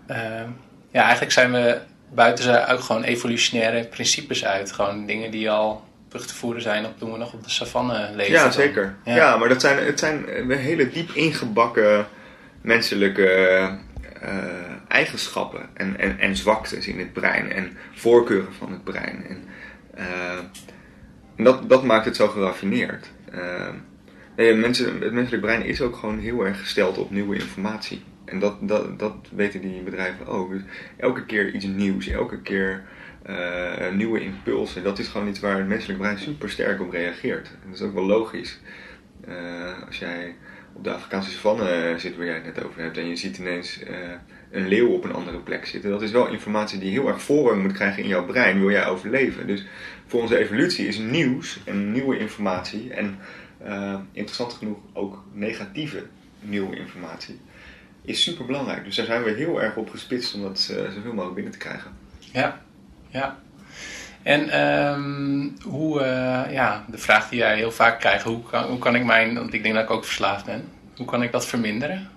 [0.92, 1.80] ja, eigenlijk zijn we
[2.14, 4.72] buiten ze ook gewoon evolutionaire principes uit.
[4.72, 8.10] Gewoon dingen die al terug te voeren zijn op toen we nog op de savanne
[8.16, 8.34] leven.
[8.34, 8.96] Ja, zeker.
[9.06, 9.38] Ja.
[9.38, 12.08] maar dat zijn, het zijn hele diep ingebakken
[12.62, 13.70] menselijke
[14.24, 14.30] uh,
[14.88, 19.26] eigenschappen en, en, en zwaktes in het brein en voorkeuren van het brein.
[19.28, 19.44] En,
[19.98, 20.38] uh,
[21.36, 23.08] en dat, dat maakt het zo geraffineerd.
[24.40, 28.02] Nee, mensen, het menselijk brein is ook gewoon heel erg gesteld op nieuwe informatie.
[28.26, 30.52] En dat, dat, dat weten die bedrijven ook.
[30.52, 30.62] Dus
[30.98, 32.84] elke keer iets nieuws, elke keer
[33.30, 34.84] uh, nieuwe impulsen.
[34.84, 37.48] Dat is gewoon iets waar het menselijk brein super sterk op reageert.
[37.48, 38.60] En dat is ook wel logisch.
[39.28, 40.36] Uh, als jij
[40.74, 43.80] op de Afrikaanse savanne zit waar jij het net over hebt en je ziet ineens
[44.52, 45.90] een leeuw op een andere plek zitten.
[45.90, 48.88] Dat is wel informatie die heel erg voorrang moet krijgen in jouw brein, wil jij
[48.88, 49.48] overleven.
[49.48, 49.66] Dus
[50.06, 53.18] voor onze evolutie is nieuws en nieuwe informatie en
[54.12, 56.06] interessant genoeg ook negatieve
[56.40, 57.40] nieuwe informatie
[58.02, 58.84] is super belangrijk.
[58.84, 61.92] Dus daar zijn we heel erg op gespitst om dat zoveel mogelijk binnen te krijgen.
[62.20, 62.62] Ja,
[63.10, 63.40] ja.
[64.24, 68.80] En um, hoe, uh, ja, de vraag die jij heel vaak krijgt, hoe kan, hoe
[68.80, 70.64] kan ik mijn, want ik denk dat ik ook verslaafd ben,
[70.96, 72.10] hoe kan ik dat verminderen?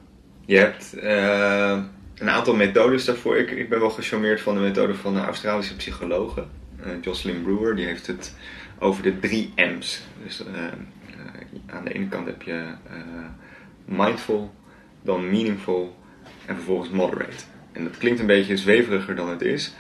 [0.47, 1.83] Je hebt uh,
[2.15, 3.37] een aantal methodes daarvoor.
[3.37, 6.45] Ik, ik ben wel gecharmeerd van de methode van een Australische psychologe,
[6.81, 7.77] uh, Jocelyn Brewer.
[7.77, 8.35] Die heeft het
[8.79, 10.03] over de drie M's.
[10.25, 10.43] Dus
[11.67, 12.65] aan de ene kant heb je
[13.85, 14.55] mindful,
[15.03, 15.97] dan meaningful
[16.47, 17.45] en vervolgens moderate.
[17.73, 19.73] En dat klinkt een beetje zweveriger dan het is.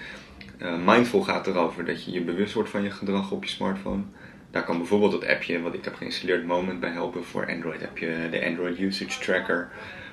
[0.59, 4.03] Uh, mindful gaat erover dat je je bewust wordt van je gedrag op je smartphone.
[4.51, 7.25] Daar kan bijvoorbeeld dat appje wat ik heb geïnstalleerd Moment bij helpen.
[7.25, 9.71] Voor Android heb je de Android Usage Tracker.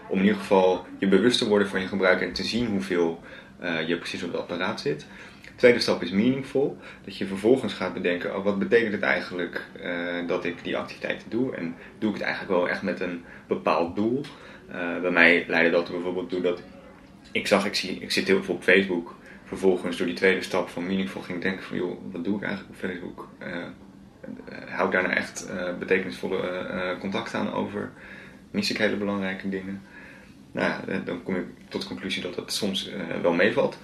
[0.08, 3.24] Om in ieder geval je bewust te worden van je gebruik en te zien hoeveel
[3.88, 5.06] je precies op het apparaat zit.
[5.60, 6.78] De tweede stap is meaningful.
[7.06, 11.30] Dat je vervolgens gaat bedenken, oh, wat betekent het eigenlijk uh, dat ik die activiteiten
[11.30, 11.56] doe?
[11.56, 14.22] En doe ik het eigenlijk wel echt met een bepaald doel?
[15.02, 16.62] bij mij leidde dat bijvoorbeeld toe dat
[17.32, 20.70] ik zag, ik, zie, ik zit heel veel op Facebook vervolgens door die tweede stap
[20.70, 23.30] van meaningful ging denken van joh, wat doe ik eigenlijk op Facebook?
[23.40, 23.48] Uh,
[24.70, 25.48] hou ik daar nou echt
[25.80, 27.92] betekenisvolle contact aan over?
[28.52, 29.82] Mis ik hele belangrijke dingen?
[30.52, 32.92] Nou dan kom je tot de conclusie dat dat soms
[33.22, 33.78] wel meevalt.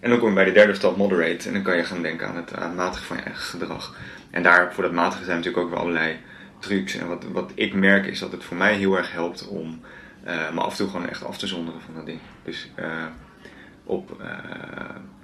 [0.00, 2.28] En dan kom je bij de derde stap moderate en dan kan je gaan denken
[2.28, 3.96] aan het aanmatigen van je eigen gedrag.
[4.30, 6.16] En daar voor dat matigen zijn natuurlijk ook wel allerlei
[6.58, 6.96] trucs.
[6.96, 9.80] En wat, wat ik merk is dat het voor mij heel erg helpt om
[10.52, 12.20] me af en toe gewoon echt af te zonderen van dat ding.
[12.44, 12.70] Dus
[13.84, 14.26] op uh,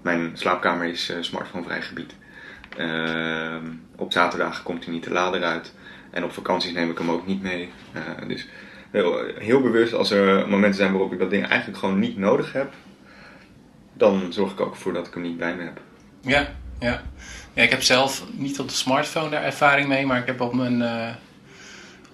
[0.02, 2.14] mijn slaapkamer is smartphonevrij gebied.
[3.96, 5.74] Op zaterdag komt hij niet de lader uit.
[6.10, 7.70] En op vakanties neem ik hem ook niet mee.
[8.26, 8.48] dus
[9.38, 12.72] heel, bewust als er momenten zijn waarop ik dat ding eigenlijk gewoon niet nodig heb.
[13.94, 15.80] Dan zorg ik ook ervoor dat ik hem niet bij me heb.
[16.20, 16.48] Ja,
[16.80, 17.02] ja.
[17.52, 20.06] ja ik heb zelf niet op de smartphone daar ervaring mee.
[20.06, 20.82] Maar ik heb op mijn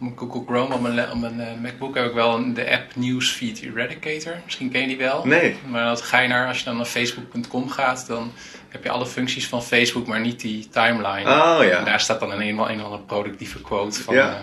[0.00, 3.60] mijn Google Chrome, op mijn, op mijn uh, MacBook heb ik wel de app Newsfeed
[3.60, 4.36] Eradicator.
[4.44, 5.26] Misschien ken je die wel.
[5.26, 5.56] Nee.
[5.68, 8.32] Maar dat ga je naar, als je dan naar facebook.com gaat, dan
[8.68, 11.30] heb je alle functies van Facebook, maar niet die timeline.
[11.30, 11.78] Oh ja.
[11.78, 14.14] En daar staat dan een, een, een of andere productieve quote van...
[14.14, 14.42] Ja.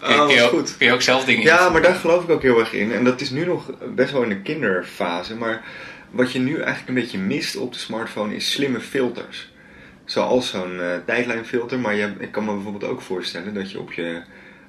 [0.00, 0.76] Kun, je, je ook, goed.
[0.76, 2.92] kun je ook zelf dingen Ja, maar daar geloof ik ook heel erg in.
[2.92, 5.36] En dat is nu nog best wel in de kinderfase.
[5.36, 5.62] Maar
[6.10, 9.52] wat je nu eigenlijk een beetje mist op de smartphone is slimme filters.
[10.04, 11.78] Zoals zo'n uh, tijdlijnfilter.
[11.78, 14.22] Maar je, ik kan me bijvoorbeeld ook voorstellen dat je op je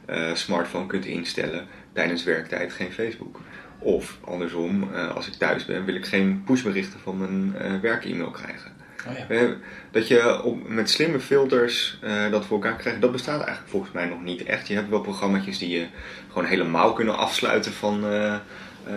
[0.09, 3.39] uh, smartphone kunt instellen tijdens werktijd geen Facebook.
[3.79, 8.78] Of andersom, uh, als ik thuis ben, wil ik geen pushberichten van mijn werk-e-mail krijgen.
[9.07, 9.55] Oh ja.
[9.91, 11.99] Dat je met slimme filters
[12.31, 14.67] dat voor elkaar krijgt, dat bestaat eigenlijk volgens mij nog niet echt.
[14.67, 15.87] Je hebt wel programma's die je
[16.27, 18.01] gewoon helemaal kunnen afsluiten van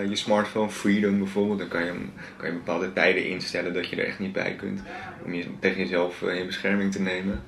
[0.08, 0.70] je smartphone.
[0.70, 1.92] Freedom bijvoorbeeld, dan kan je,
[2.36, 4.82] kan je bepaalde tijden instellen dat je er echt niet bij kunt.
[5.24, 7.42] Om je tegen jezelf in bescherming te nemen.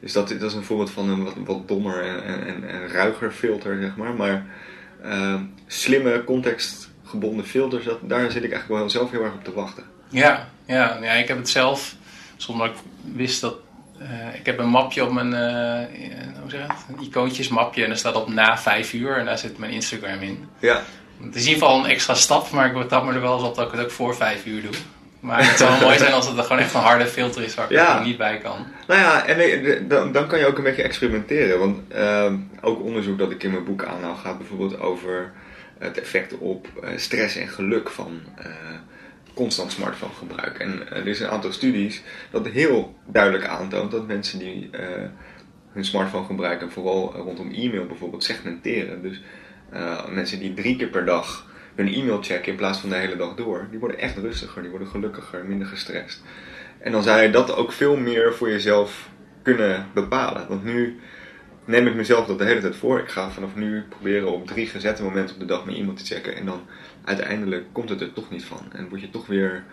[0.00, 3.80] Dus dat, dat is een voorbeeld van een wat, dommer en, en, en ruiger filter,
[3.80, 4.14] zeg maar.
[4.14, 4.46] Maar
[5.66, 9.84] slimme, contextgebonden filters, dat, daar zit ik eigenlijk wel zelf heel erg op te wachten.
[10.10, 11.94] Ja, ja, ja ik heb het zelf,
[12.36, 12.82] zonder dat ik
[13.16, 13.54] wist dat...
[14.02, 16.76] Uh, ik heb een mapje op mijn, uh, hoe zeg het?
[16.88, 20.48] Een icoontjesmapje en daar staat op na vijf uur en daar zit mijn Instagram in.
[20.58, 20.82] Ja.
[21.22, 23.42] Het is in ieder geval een extra stap, maar ik betrap me er wel eens
[23.48, 24.70] op dat ik het ook voor vijf uur doe.
[25.20, 27.64] Maar het zou wel mooi zijn als het gewoon echt een harde filter is waar
[27.64, 27.98] ik Ja.
[27.98, 28.66] er niet bij kan.
[28.86, 31.58] Nou ja, en dan, dan kan je ook een beetje experimenteren.
[31.58, 35.32] Want ehm, ook onderzoek dat ik in mijn boek aanhaal gaat bijvoorbeeld over
[35.78, 38.46] het effect op eh, stress en geluk van eh,
[39.40, 40.58] constant smartphone gebruik.
[40.58, 45.08] En eh, er is een aantal studies dat heel duidelijk aantoont dat mensen die eh,
[45.72, 49.02] hun smartphone gebruiken, vooral rondom e-mail bijvoorbeeld, segmenteren.
[49.02, 49.22] Dus
[49.70, 53.16] eh, mensen die drie keer per dag hun e-mail checken in plaats van de hele
[53.16, 56.22] dag door, die worden echt rustiger, die worden gelukkiger, minder gestrest.
[56.78, 59.08] En dan zou je dat ook veel meer voor jezelf
[59.42, 60.48] kunnen bepalen.
[60.48, 61.00] Want nu
[61.64, 62.98] neem ik mezelf dat de hele tijd voor.
[62.98, 66.04] Ik ga vanaf nu proberen op drie gezette momenten op de dag mijn e-mail te
[66.04, 66.36] checken.
[66.36, 66.60] En dan
[67.04, 68.72] uiteindelijk komt het er toch niet van.
[68.72, 69.64] En word je toch weer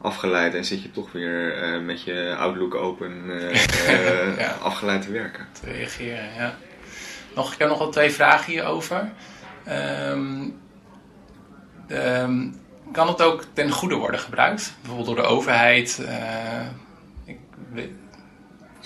[0.00, 3.50] afgeleid en zit je toch weer eh, met je Outlook open eh,
[3.88, 4.50] eh, Ja.
[4.50, 5.46] afgeleid te werken.
[5.60, 6.34] te reageren.
[6.36, 6.54] Ja.
[7.34, 9.12] Nog, ik heb nog wel twee vragen hierover.
[9.64, 10.42] Ehm,
[11.88, 12.48] ehm,
[12.92, 14.74] kan het ook ten goede worden gebruikt?
[14.80, 16.04] Bijvoorbeeld door de overheid?
[16.06, 16.66] eh,
[17.24, 17.38] ik
[17.72, 17.90] weet-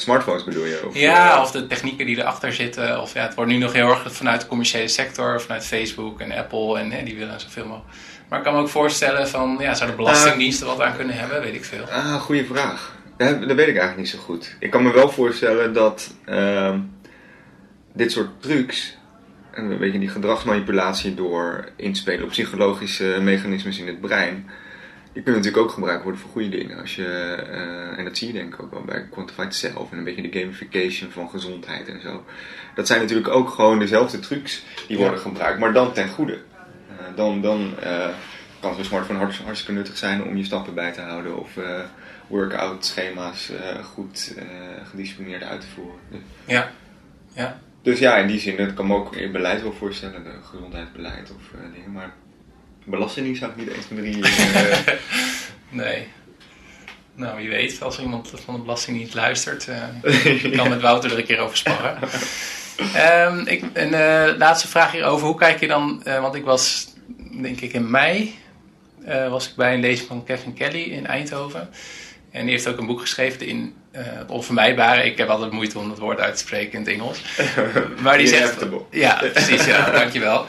[0.00, 0.82] Smartphones bedoel je?
[0.86, 3.00] Of, ja, eh, of de technieken die erachter zitten.
[3.00, 6.32] Of ja, het wordt nu nog heel erg vanuit de commerciële sector, vanuit Facebook en
[6.32, 6.78] Apple.
[6.78, 7.96] En hè, die willen zoveel mogelijk.
[8.28, 11.40] Maar ik kan me ook voorstellen van, ja, zou de belastingdiensten wat aan kunnen hebben?
[11.40, 11.84] Weet ik veel.
[11.84, 12.96] Ah, goede vraag.
[13.16, 14.56] Dat, dat weet ik eigenlijk niet zo goed.
[14.58, 16.78] Ik kan me wel voorstellen dat ehm,
[17.92, 18.96] dit soort trucs,
[19.50, 24.50] en een beetje die gedragsmanipulatie door inspelen op psychologische mechanismes in het brein,
[25.12, 26.80] die kunnen natuurlijk ook gebruikt worden voor goede dingen.
[26.80, 27.06] Als je,
[27.50, 30.30] eh, en dat zie je denk ik ook wel bij Quantified Self en een beetje
[30.30, 32.24] de gamification van gezondheid en zo.
[32.74, 35.02] Dat zijn natuurlijk ook gewoon dezelfde trucs die Ja.
[35.02, 36.32] worden gebruikt, maar dan ten goede.
[36.32, 38.08] Eh, dan dan eh,
[38.60, 41.50] kan zo'n smartphone hartst- hartstikke nuttig zijn om je stappen bij te houden of
[42.26, 43.52] workout schema's
[43.94, 44.34] goed
[44.90, 45.98] gedisciplineerd uit te voeren.
[46.44, 46.70] Ja,
[47.32, 47.60] ja.
[47.82, 51.60] Dus ja, in die zin, dat kan me ook in beleid wel voorstellen, gezondheidsbeleid of
[51.74, 52.12] dingen, maar
[52.90, 54.24] belasting zou ik niet 1 van de drie.
[54.24, 54.78] eh,
[55.70, 56.06] Nee.
[57.14, 61.18] Nou, wie weet, als iemand van de Belastingdienst luistert, eh, ik kan met Wouter er
[61.18, 61.98] een keer over sparren.
[62.94, 65.26] Ehm, ik, een eh, laatste vraag hierover.
[65.26, 66.94] Hoe kijk je dan, want ik was,
[67.42, 68.38] denk ik in mei,
[69.28, 71.68] was ik bij een lezing van Kevin Kelly in Eindhoven.
[72.30, 75.04] En die heeft ook een boek geschreven, in het onvermijdbare.
[75.04, 77.22] Ik heb altijd moeite om het woord uit te spreken in het Engels.
[78.02, 78.64] Maar die zegt...
[78.90, 79.64] Ja, precies.
[79.64, 80.44] Ja, dankjewel.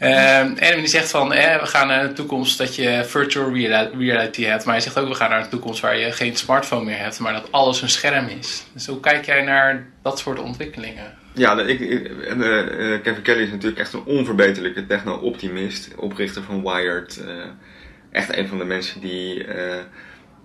[0.00, 3.98] Ehm, en die zegt van, eh, we gaan naar een toekomst dat je virtual reali-
[4.06, 4.64] reality hebt.
[4.64, 7.18] Maar hij zegt ook, we gaan naar een toekomst waar je geen smartphone meer hebt,
[7.18, 8.64] maar dat alles een scherm is.
[8.72, 11.18] Dus hoe kijk jij naar dat soort ontwikkelingen?
[11.34, 16.62] Ja, ik, ik- eh, eh, Kevin Kelly is natuurlijk echt een onverbeterlijke techno-optimist, oprichter van
[16.62, 17.24] Wired.
[18.12, 19.46] echt een van de mensen die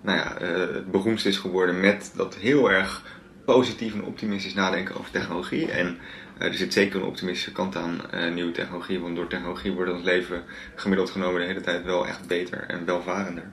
[0.04, 0.38] nou ja,
[0.74, 3.02] het beroemdst is geworden met dat heel erg
[3.46, 5.72] positief en optimistisch nadenken over technologie.
[5.72, 5.98] En
[6.38, 10.04] er zit zeker een optimistische kant aan eh, nieuwe technologie, want door technologie wordt ons
[10.04, 10.44] leven
[10.76, 13.52] gemiddeld genomen de hele tijd wel echt beter en welvarender.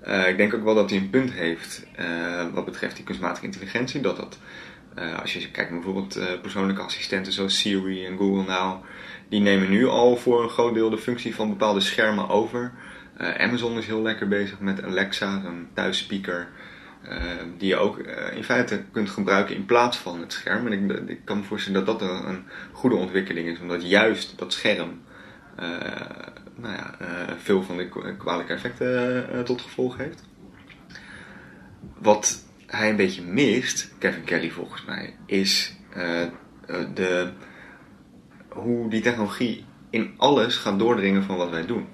[0.00, 3.44] Eh, ik denk ook wel dat hij een punt heeft eh, wat betreft die kunstmatige
[3.46, 4.00] intelligentie.
[4.00, 4.38] Dat dat,
[4.94, 8.84] eh, als je kijkt naar bijvoorbeeld eh, persoonlijke assistenten zoals Siri en Google Now,
[9.28, 12.72] die nemen nu al voor een groot deel de functie van bepaalde schermen over.
[13.16, 16.67] Eh, Amazon is heel lekker bezig met Alexa, een thuisspeaker, eh,
[17.58, 20.66] die je ook eh, in feite kunt gebruiken in plaats van het scherm.
[20.66, 24.52] En ik, ik kan me voorstellen dat dat een, goede ontwikkeling is, omdat juist dat
[24.52, 25.00] scherm
[25.56, 25.66] eh,
[26.56, 30.22] nou ja, eh, veel van de kwa- kwalijke effecten eh, tot gevolg heeft.
[31.98, 36.30] Wat hij een beetje mist, Kevin Kelly volgens mij, is eh, eh,
[36.94, 37.30] de,
[38.48, 41.86] hoe die technologie in alles gaat doordringen van wat wij doen.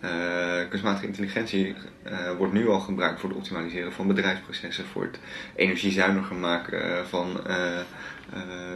[0.00, 5.18] Eh, kunstmatige intelligentie eh, wordt nu al gebruikt voor het optimaliseren van bedrijfsprocessen, voor het
[5.54, 7.40] energiezuiniger maken eh, van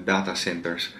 [0.04, 0.94] datacenters.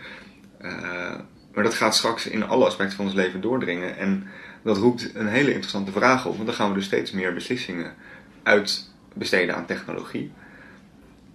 [1.54, 3.96] Maar dat gaat straks in alle aspecten van ons leven doordringen.
[3.96, 4.26] En
[4.62, 6.34] dat roept een hele interessante vraag op.
[6.34, 7.94] Want dan gaan we dus steeds meer beslissingen
[8.42, 10.32] uitbesteden aan technologie.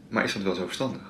[0.09, 1.01] Maar is dat wel zo verstandig?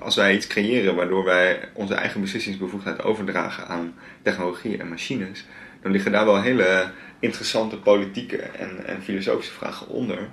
[0.00, 5.46] Als wij iets creëren waardoor wij onze eigen beslissingsbevoegdheid overdragen aan technologie en machines,
[5.84, 10.28] dan liggen daar wel hele interessante politieke en, en filosofische vragen onder,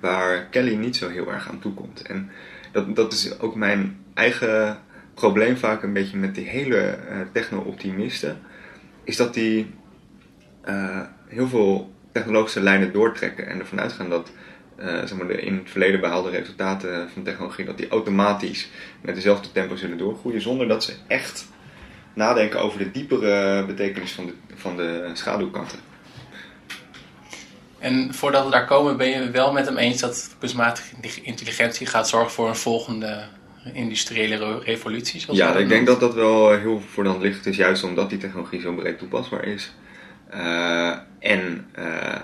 [0.00, 2.02] waar Kelly niet zo heel erg aan toekomt.
[2.02, 2.30] En
[2.72, 4.78] dat, dat is ook mijn eigen
[5.14, 8.40] probleem vaak een beetje met die hele eh, techno-optimisten,
[9.04, 9.74] is dat die
[10.60, 14.30] eh, heel veel technologische lijnen doortrekken en ervan uitgaan dat
[15.16, 19.76] maar de in het verleden behaalde resultaten van technologie, dat die automatisch met dezelfde tempo
[19.76, 21.46] zullen doorgroeien, zonder dat ze echt
[22.14, 25.78] nadenken over de diepere betekenis van de, van de schaduwkanten.
[27.78, 31.86] En voordat we daar komen, ben je het wel met hem eens dat kunstmatige intelligentie
[31.86, 33.24] gaat zorgen voor een volgende
[33.72, 35.20] industriële re- revolutie?
[35.20, 37.46] zoals Ja, ik denk dat dat wel heel voor de hand ligt.
[37.46, 39.72] Is juist omdat die technologie zo breed toepasbaar is.
[40.30, 42.20] Eh, en eh,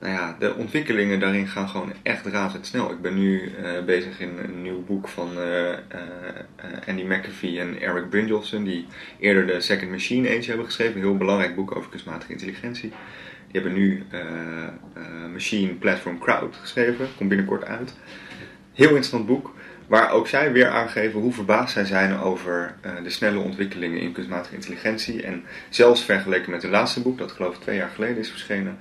[0.00, 2.90] nou ja, de ontwikkelingen daarin gaan gewoon echt razendsnel.
[2.90, 5.76] Ik ben nu uh, bezig in een nieuw boek van uh, uh,
[6.86, 8.86] Andy McAfee en Eric Brynjolfsson, die
[9.18, 10.94] eerder de Second Machine Age hebben geschreven.
[10.94, 12.92] Een heel belangrijk boek over kunstmatige intelligentie.
[13.50, 14.04] Die hebben nu
[15.32, 17.94] Machine Platform Crowd geschreven, komt binnenkort uit.
[18.72, 19.54] Heel interessant boek,
[19.86, 24.54] waar ook zij weer aangeven hoe verbaasd zij zijn over de snelle ontwikkelingen in kunstmatige
[24.54, 25.22] intelligentie.
[25.22, 28.78] En zelfs vergeleken met hun laatste boek, dat geloof ik twee jaar geleden is verschenen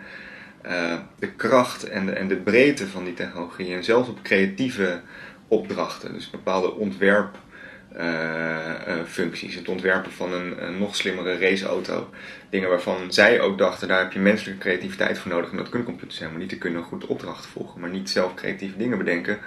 [0.67, 3.73] uh, de kracht en de, en de breedte van die technologie.
[3.73, 5.01] En zelfs op creatieve
[5.47, 6.13] opdrachten.
[6.13, 9.51] Dus bepaalde ontwerpfuncties.
[9.51, 12.09] Uh, het ontwerpen van een, een, nog slimmere raceauto.
[12.49, 15.51] Dingen waarvan zij ook dachten, daar heb je menselijke creativiteit voor nodig.
[15.51, 16.49] En dat kunnen computers helemaal niet.
[16.49, 17.79] Die kunnen goed opdrachten volgen.
[17.79, 19.39] Maar niet zelf creatieve dingen bedenken.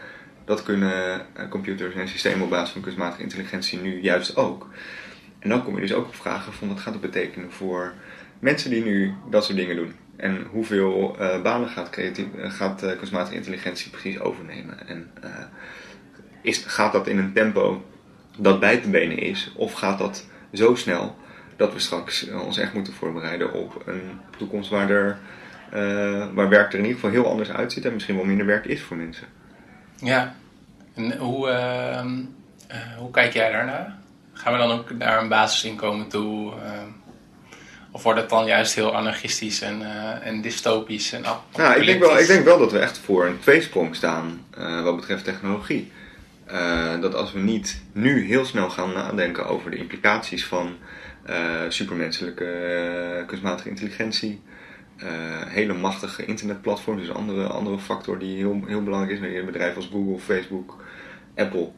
[0.45, 4.69] Dat kunnen computers en systemen op basis van kunstmatige intelligentie nu juist ook.
[5.39, 7.93] En dan kom je dus ook op vragen van wat gaat dat betekenen voor
[8.39, 9.95] mensen die nu dat soort dingen doen.
[10.16, 14.89] En hoeveel uh, banen gaat, uh, gaat uh, intelligentie precies overnemen?
[14.89, 15.11] En
[16.43, 17.84] is, gaat dat in een tempo
[18.36, 19.53] dat bij te benen is?
[19.57, 21.16] Of gaat dat zo snel
[21.57, 25.18] dat we straks ons echt moeten voorbereiden op een toekomst waar, er,
[26.34, 28.82] waar werk er in ieder geval heel anders uitziet en misschien wel minder werk is
[28.82, 29.26] voor mensen?
[29.97, 30.34] Ja,
[30.95, 32.16] en hoe, ehm,
[32.99, 33.97] hoe kijk jij daarnaar?
[34.32, 36.55] Gaan we dan ook naar een basisinkomen toe?
[37.91, 41.12] Of wordt het dan juist heel anarchistisch en, uh, en dystopisch?
[41.12, 41.22] En
[41.57, 44.82] nou, ik denk, wel, ik denk wel dat we echt voor een tweesprong staan uh,
[44.82, 45.93] wat betreft technologie.
[46.53, 50.76] Uh, dat als we niet nu heel snel gaan nadenken over de implicaties van
[51.68, 54.43] supermenselijke kunstmatige intelligentie,
[55.47, 59.89] hele machtige internetplatforms, dus een andere, andere factor die heel, heel belangrijk is bedrijven als
[59.93, 60.76] Google, Facebook,
[61.36, 61.70] Apple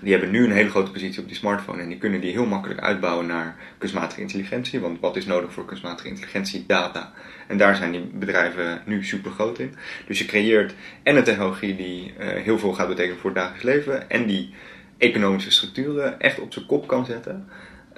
[0.00, 2.46] die hebben nu een hele grote positie op die smartphone en die kunnen die heel
[2.46, 4.80] makkelijk uitbouwen naar kunstmatige intelligentie.
[4.80, 6.64] Want wat is nodig voor kunstmatige intelligentie?
[6.66, 7.12] Data.
[7.46, 9.74] En daar zijn die bedrijven nu super groot in.
[10.06, 13.64] Dus je creëert en een technologie die uh, heel veel gaat betekenen voor het dagelijks
[13.64, 14.54] leven en die
[14.98, 17.48] economische structuren echt op zijn kop kan zetten.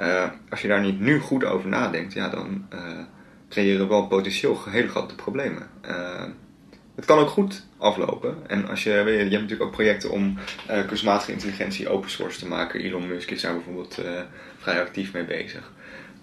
[0.01, 2.81] Uh, als je daar niet nu goed over nadenkt, ja, dan uh,
[3.49, 5.69] creëren we wel potentieel hele grote problemen.
[7.01, 8.37] Het kan ook goed aflopen.
[8.47, 10.39] En als je, je hebt natuurlijk ook projecten om
[10.71, 12.81] uh, kunstmatige intelligentie open source te maken.
[12.81, 14.11] Elon Musk is daar bijvoorbeeld uh,
[14.59, 15.73] vrij actief mee bezig.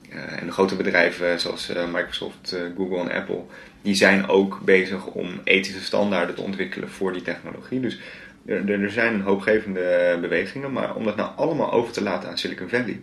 [0.09, 3.43] Uh, en de grote bedrijven zoals Microsoft, Google en Apple,
[3.81, 7.79] die zijn ook bezig om ethische standaarden te ontwikkelen voor die technologie.
[7.79, 7.99] Dus
[8.45, 12.69] er, er zijn hoopgevende bewegingen, maar om dat nou allemaal over te laten aan Silicon
[12.69, 13.01] Valley,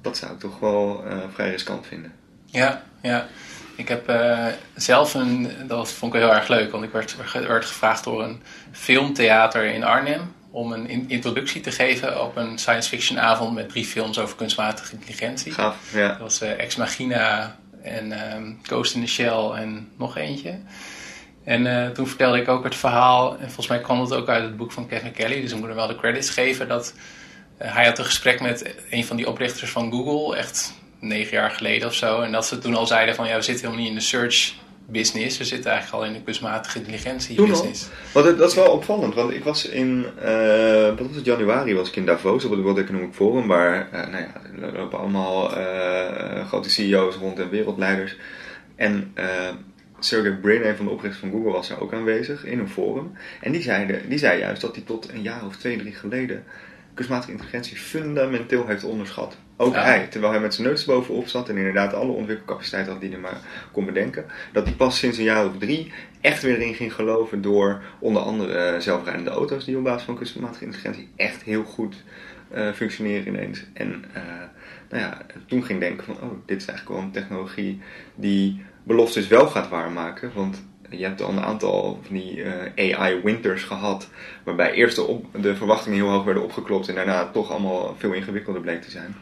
[0.00, 2.12] dat zou ik toch wel vrij riskant vinden.
[2.44, 3.28] Ja, ja.
[3.80, 7.64] Ik heb uh, zelf een, dat vond ik heel erg leuk, want ik werd, werd
[7.64, 13.20] gevraagd door een filmtheater in Arnhem om een introductie te geven op een science fiction
[13.20, 15.52] avond met drie films over kunstmatige intelligentie.
[15.52, 16.08] Gaaf, ja.
[16.08, 20.58] Dat was uh, Ex Machina en um, Ghost in the Shell en nog eentje.
[21.44, 24.42] En uh, toen vertelde ik ook het verhaal, en volgens mij kwam het ook uit
[24.42, 26.94] het boek van Kevin Kelly, dus ik moet hem wel de credits geven, dat
[27.58, 31.88] hij had een gesprek met een van die oprichters van Google, echt negen jaar geleden
[31.88, 32.20] of zo.
[32.20, 34.54] En dat ze toen al zeiden van ja, we zitten helemaal niet in de search
[34.86, 35.38] business.
[35.38, 37.88] We zitten eigenlijk al in de kunstmatige intelligentie business.
[38.12, 41.88] Want dat is wel opvallend, want ik was in, uh, wat was het, januari was
[41.88, 44.32] ik in Davos op het World Economic Forum, waar, uh, nou ja,
[44.66, 48.16] er lopen allemaal uh, grote CEO's rond en wereldleiders.
[48.76, 49.14] En
[49.98, 53.12] Sergey Brin, een van de oprichters van Google, was daar ook aanwezig in een forum.
[53.40, 56.44] En die, zeide, die zei juist dat hij tot een jaar of twee, drie geleden
[57.00, 59.36] kunstmatige intelligentie fundamenteel heeft onderschat.
[59.56, 63.10] Ook hij, terwijl hij met zijn neus bovenop zat en inderdaad alle ontwikkelcapaciteit had die
[63.10, 63.40] hij maar
[63.72, 67.42] kon bedenken, dat hij pas sinds een jaar of drie echt weer in ging geloven
[67.42, 71.94] door onder andere uh, zelfrijdende auto's die op basis van kunstmatige intelligentie echt heel goed
[72.54, 73.64] uh, functioneren ineens.
[73.72, 74.22] En uh,
[74.90, 77.80] nou ja, toen ging denken van, oh, dit is eigenlijk wel een technologie
[78.14, 82.44] die beloftes wel gaat waarmaken, want je hebt al een aantal van die
[82.76, 84.08] uh, AI-winters gehad,
[84.44, 88.12] waarbij eerst de, op, de, verwachtingen heel hoog werden opgeklopt en daarna toch allemaal veel
[88.12, 89.16] ingewikkelder bleek te zijn.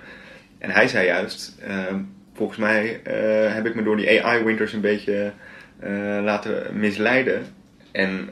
[0.58, 1.94] En hij zei juist, uh,
[2.34, 5.32] volgens mij uh, heb ik me door die AI-winters een beetje
[6.22, 7.46] laten misleiden.
[7.92, 8.30] En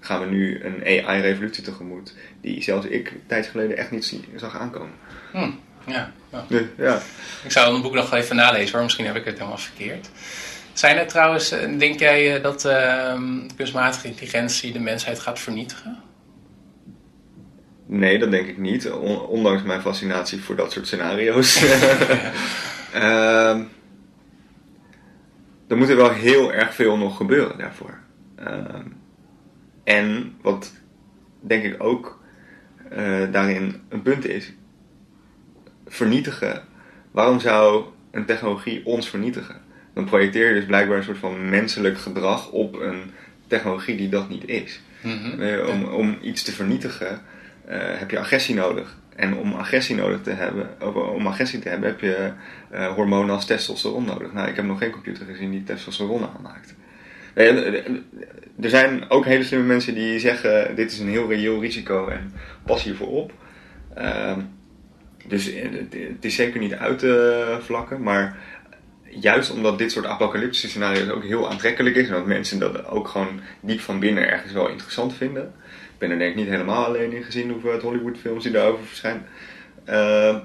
[0.00, 4.94] gaan we nu een AI-revolutie tegemoet, die zelfs ik tijd geleden echt niet zag aankomen.
[5.32, 6.44] Hmm, ja, ja.
[6.48, 7.00] Dus, ja.
[7.44, 10.10] Ik zou een boek nog even nalezen hoor, misschien heb ik het helemaal verkeerd.
[10.72, 13.20] Zijn er trouwens, eh, denk jij eh, dat uh,
[13.56, 16.02] kunstmatige intelligentie de mensheid gaat vernietigen?
[17.86, 18.90] Nee, dat denk ik niet.
[18.90, 21.62] ondanks mijn fascinatie voor dat soort scenario's.
[21.62, 21.70] uh,
[25.68, 27.98] er moet er wel heel erg veel nog gebeuren daarvoor.
[28.36, 28.86] Ehm,
[29.84, 30.72] en wat
[31.40, 32.20] denk ik ook
[32.92, 34.52] uh, daarin een punt is:
[35.86, 36.62] vernietigen.
[37.10, 39.70] Waarom zou een technologie ons vernietigen?
[39.94, 43.02] Dan projecteer je dus blijkbaar een soort van menselijk gedrag op een
[43.46, 44.80] technologie die dat niet is.
[45.00, 45.40] Mhm.
[45.40, 47.20] Eh, om, om iets te vernietigen
[47.64, 48.96] eh, heb je agressie nodig.
[49.16, 52.32] En om agressie nodig te hebben, of om agressie te hebben, heb je
[52.70, 54.32] eh, hormonen als testosteron nodig.
[54.32, 56.74] Nou, ik heb nog geen computer gezien die testosteron aanmaakt.
[57.34, 57.84] Eh, eh,
[58.60, 62.32] Er zijn ook hele slimme mensen die zeggen: dit is een heel reëel risico en
[62.64, 63.32] pas hiervoor op.
[63.94, 64.40] Ehm,
[65.26, 68.36] dus eh, het het is zeker niet uit te vlakken, maar
[69.20, 73.08] juist omdat dit soort apocalyptische scenario's ook heel aantrekkelijk is en dat mensen dat ook
[73.08, 75.54] gewoon diep van binnen ergens wel interessant vinden.
[75.92, 79.26] Ik ben er denk ik niet helemaal alleen in gezien hoeveel Hollywoodfilms die daarover verschijnen.
[79.84, 80.38] Ehm,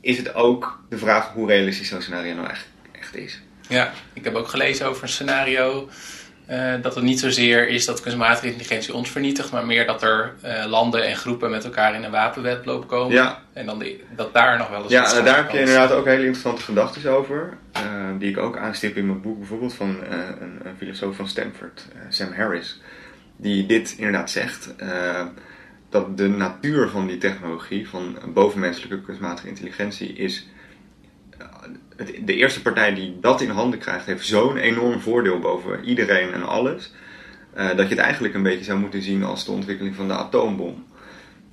[0.00, 3.40] is het ook de vraag hoe realistisch zo'n scenario nou echt, echt is.
[3.68, 5.88] Ja, ik heb ook gelezen over een scenario
[6.46, 10.34] eh, dat het niet zozeer is dat kunstmatige intelligentie ons vernietigt, maar meer dat er
[10.40, 13.14] eh, landen en groepen met elkaar in een wapenwedloop komen.
[13.14, 13.42] Ja.
[13.52, 16.04] En dan die- dat daar nog wel eens Ja, en daar heb je inderdaad ook
[16.06, 17.56] hele interessante gedachten over.
[17.72, 17.82] eh,
[18.18, 21.86] die ik ook aanstip in mijn boek, bijvoorbeeld van eh, een, een filosoof van Stanford,
[21.92, 22.80] eh, Sam Harris.
[23.36, 25.24] Die dit inderdaad zegt: eh,
[25.90, 30.46] dat de natuur van die technologie, van bovenmenselijke kunstmatige intelligentie, is.
[32.24, 36.42] De eerste partij die dat in handen krijgt, heeft zo'n enorm voordeel boven iedereen en
[36.42, 36.92] alles.
[37.54, 40.14] eh, dat je het eigenlijk een beetje zou moeten zien als de ontwikkeling van de
[40.14, 40.84] atoombom.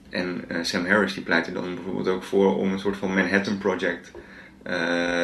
[0.09, 3.13] En eh, Sam Harris die pleit er dan bijvoorbeeld ook voor om een soort van
[3.13, 4.11] Manhattan Project
[4.63, 4.73] eh,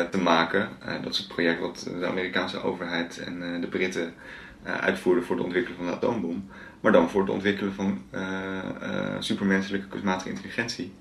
[0.01, 0.69] te maken.
[1.03, 4.13] Dat is het project wat de Amerikaanse overheid en de Britten
[4.63, 6.49] uitvoerden voor de ontwikkeling van de atoombom.
[6.81, 8.01] Maar dan voor het ontwikkelen van
[9.19, 10.91] supermenselijke kunstmatige intelligentie.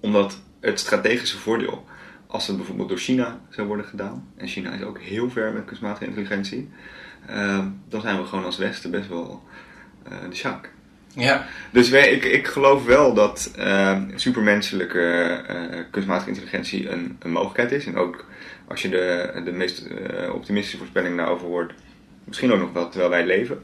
[0.00, 1.84] Omdat het strategische voordeel,
[2.32, 5.64] als het bijvoorbeeld door China zou worden gedaan, en China is ook heel ver met
[5.64, 6.70] kunstmatige intelligentie,
[7.26, 9.42] eh, dan zijn we gewoon als Westen best wel
[10.04, 10.70] eh, de sjaak.
[11.14, 17.72] Ja, Dus wij, ik, ik geloof wel dat eh, supermenselijke kunstmatige intelligentie een, een mogelijkheid
[17.72, 17.86] is.
[17.86, 18.24] En ook
[18.68, 19.86] als je de, de meest
[20.32, 21.74] optimistische voorspelling daarover hoort,
[22.24, 23.62] misschien ook nog wel terwijl wij leven.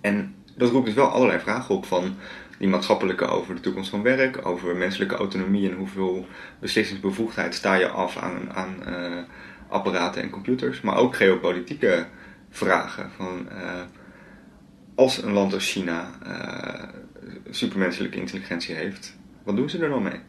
[0.00, 2.16] En dat roept dus wel allerlei vragen op van
[2.64, 6.26] die maatschappelijke over de toekomst van werk, over menselijke autonomie en hoeveel
[6.60, 9.22] beslissingsbevoegdheid sta je af aan, aan eh,
[9.68, 10.80] apparaten en computers.
[10.80, 12.06] Maar ook geopolitieke
[12.50, 13.48] vragen van...
[13.50, 13.82] eh,
[14.94, 16.88] als een land als China eh,
[17.50, 20.20] supermenselijke intelligentie heeft, wat doen ze er dan mee?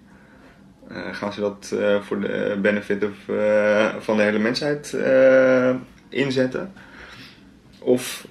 [1.11, 3.17] Gaan ze dat voor de benefit of,
[4.03, 4.97] van de hele mensheid
[6.09, 6.73] inzetten?
[7.79, 8.27] Of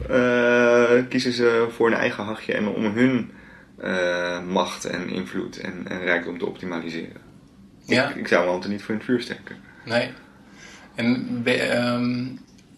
[1.09, 3.30] kiezen ze voor hun eigen hachje en om hun
[3.81, 7.16] eh, macht en invloed en, en rijkdom te optimaliseren?
[7.85, 9.57] ja, Ik, ik zou mijn hand er niet voor in het vuur steken.
[9.85, 10.11] nee.
[10.95, 12.25] En be- ehm,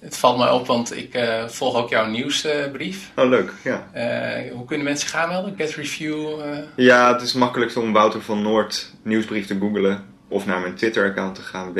[0.00, 3.10] het valt mij op, want ik eh, volg ook jouw nieuwsbrief.
[3.16, 3.88] Oh, leuk, ja.
[3.92, 5.54] Eh, hoe kunnen mensen zich aanmelden?
[5.56, 6.40] Get Review?
[6.76, 11.34] Ja, het is makkelijkst om Wouter van Noord nieuwsbrief te googlen of naar mijn Twitter-account
[11.34, 11.72] te gaan,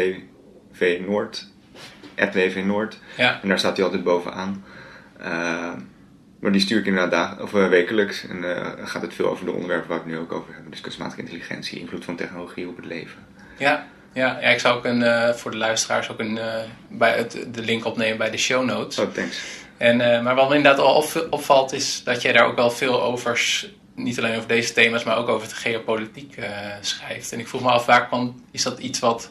[0.73, 1.49] wvnoord,
[2.33, 2.99] @wvnoord.
[3.17, 4.65] ja, En daar staat hij altijd bovenaan.
[6.47, 8.27] Maar die stuur ik inderdaad dag, of, eh, wekelijks.
[8.27, 10.71] En eh, gaat het veel over de onderwerpen waar we het nu ook over hebben.
[10.71, 13.19] Dus kunstmatige intelligentie, invloed van technologie op het leven.
[13.59, 16.39] ja, ja, ja, ik zou ook een, eh, voor de luisteraars ook een,
[16.89, 18.99] bij het, de link opnemen bij de show notes.
[18.99, 19.45] Oh, thanks.
[19.77, 23.03] En, maar wat me inderdaad al op- opvalt is dat jij daar ook wel veel
[23.03, 26.39] over, niet alleen over deze thema's, maar ook over de geopolitiek
[26.81, 27.33] schrijft.
[27.33, 29.31] En ik vroeg me af, waar kwam, is dat iets wat,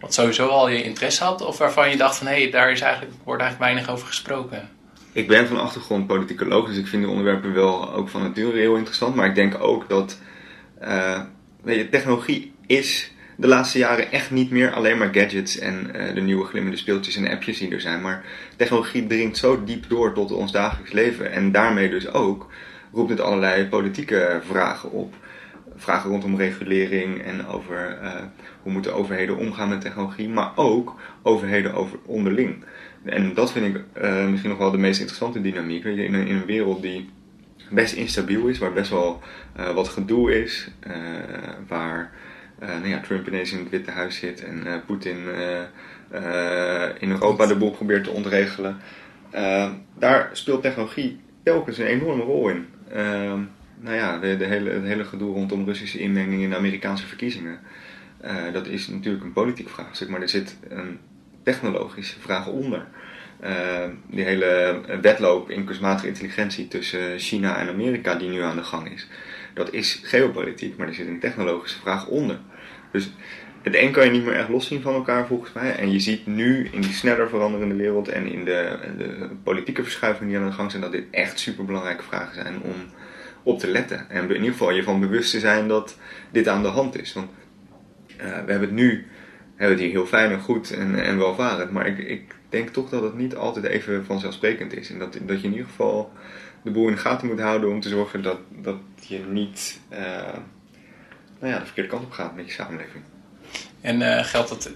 [0.00, 1.40] wat sowieso al je interesse had?
[1.42, 4.75] Of waarvan je dacht van, hé, hey, daar is eigenlijk, wordt eigenlijk weinig over gesproken?
[5.16, 8.76] Ik ben van achtergrond politicoloog, dus ik vind de onderwerpen wel ook van nature heel
[8.76, 9.14] interessant.
[9.14, 10.20] Maar ik denk ook dat
[10.78, 11.20] eh,
[11.62, 16.14] weet je, technologie is de laatste jaren echt niet meer alleen maar gadgets en eh,
[16.14, 18.00] de nieuwe glimmende speeltjes en appjes die er zijn.
[18.00, 18.24] Maar
[18.56, 21.32] technologie dringt zo diep door tot ons dagelijks leven.
[21.32, 22.50] En daarmee dus ook
[22.92, 25.14] roept het allerlei politieke vragen op.
[25.76, 28.12] Vragen rondom regulering en over eh,
[28.62, 32.64] hoe moeten overheden omgaan met technologie, maar ook overheden over onderling.
[33.06, 35.84] En dat vind ik eh, misschien nog wel de meest interessante dynamiek.
[35.84, 37.10] In, een, in een wereld die
[37.70, 39.22] best instabiel is, waar best wel
[39.56, 40.94] eh, wat gedoe is, eh,
[41.68, 42.12] waar
[42.58, 45.16] nou ja, Trump ineens in het Witte Huis zit en Poetin
[46.98, 48.76] in Europa de boel probeert te ontregelen.
[49.98, 52.66] Daar speelt technologie telkens een enorme rol in.
[52.88, 53.40] Ehm,
[53.80, 57.58] nou ja, de, de hele, het hele gedoe rondom Russische inmenging in de Amerikaanse verkiezingen.
[58.52, 60.98] dat is natuurlijk een politiek vraagstuk, maar er zit een
[61.46, 62.86] technologische vraag onder.
[63.44, 63.50] Uh,
[64.06, 68.92] die hele wedloop in kunstmatige intelligentie tussen China en Amerika die nu aan de gang
[68.92, 69.08] is.
[69.54, 72.38] Dat is geopolitiek, maar er zit een technologische vraag onder.
[72.92, 73.10] Dus
[73.62, 75.76] het een kan je niet meer echt loszien van elkaar volgens mij.
[75.76, 80.28] En je ziet nu in die sneller veranderende wereld en in de, de politieke verschuivingen
[80.28, 82.74] die aan de gang zijn, dat dit echt superbelangrijke vragen zijn om
[83.42, 84.10] op te letten.
[84.10, 85.96] En in ieder geval je van bewust te zijn dat
[86.30, 87.12] dit aan de hand is.
[87.12, 87.28] Want
[88.16, 89.06] uh, we hebben het nu
[89.56, 91.70] hebben hier heel fijn en goed en, en welvarend.
[91.70, 94.90] Maar ik, ik denk toch dat het niet altijd even vanzelfsprekend is.
[94.90, 96.12] En dat, dat je in ieder geval
[96.62, 99.98] de boel in de gaten moet houden om te zorgen dat, dat je niet uh,
[101.38, 103.04] nou ja, de verkeerde kant op gaat met je samenleving.
[103.80, 104.70] En uh, geldt dat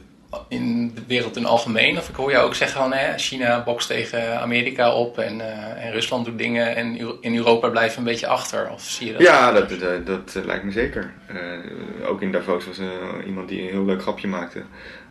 [0.49, 1.99] in de wereld in algemeen?
[1.99, 5.85] Of ik hoor jou ook zeggen van hè, China bokst tegen Amerika op en, uh,
[5.85, 8.71] en Rusland doet dingen en in Europa blijft een beetje achter.
[8.71, 9.23] Of zie je dat?
[9.23, 11.13] Ja, dat, dat, dat, dat lijkt me zeker.
[11.33, 14.63] Uh, ook in Davos was er iemand die een heel leuk grapje maakte.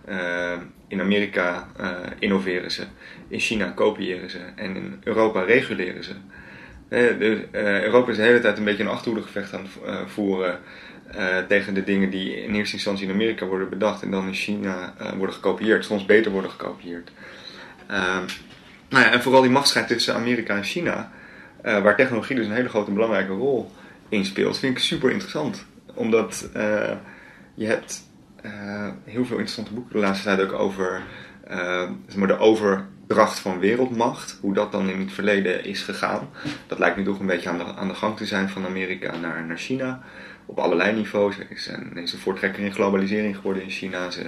[0.09, 0.51] Uh,
[0.88, 1.67] in Amerika
[2.20, 2.84] innoveren ze,
[3.28, 6.13] in China kopiëren ze en in Europa reguleren ze.
[6.89, 10.59] De, Europa is de hele tijd een beetje een achterhoedegevecht aan het voeren
[11.16, 14.34] uh, tegen de dingen die in eerste instantie in Amerika worden bedacht en dan in
[14.34, 17.12] China uh, worden gekopieerd, soms beter worden gekopieerd.
[17.91, 18.18] Uh,
[18.89, 21.12] nou ja, en vooral die machtsstrijd tussen Amerika en China,
[21.66, 23.72] uh, waar technologie dus een hele grote belangrijke rol
[24.10, 25.66] in speelt, vind ik super interessant.
[25.93, 26.49] Omdat
[27.53, 28.07] je hebt
[29.03, 31.01] heel veel interessante boeken de laatste tijd ook over
[32.16, 36.30] maar de overdracht van wereldmacht, hoe dat dan in het verleden is gegaan.
[36.68, 39.18] Dat lijkt nu toch een beetje aan de, aan de gang te zijn van Amerika
[39.18, 40.01] naar, naar China
[40.50, 41.38] op allerlei niveaus.
[41.38, 44.10] Er zijn een voortrekker in globalisering geworden in China.
[44.10, 44.22] Ze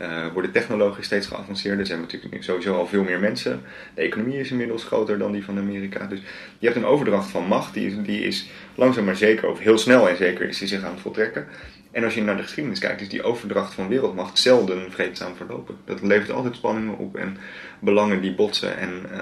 [0.00, 1.80] uh, worden technologisch steeds geavanceerder.
[1.80, 3.62] Er zijn natuurlijk sowieso al veel meer mensen.
[3.94, 6.06] De economie is inmiddels groter dan die van Amerika.
[6.06, 6.20] Dus
[6.58, 9.78] je hebt een overdracht van macht, die is, die is langzaam maar zeker, of heel
[9.78, 11.46] snel en zeker, is die zich aan het voltrekken.
[11.90, 15.76] En als je naar de geschiedenis kijkt, is die overdracht van wereldmacht zelden vreedzaam verlopen.
[15.84, 17.36] Dat levert altijd spanningen op en
[17.80, 18.76] belangen die botsen.
[18.76, 19.18] En uh,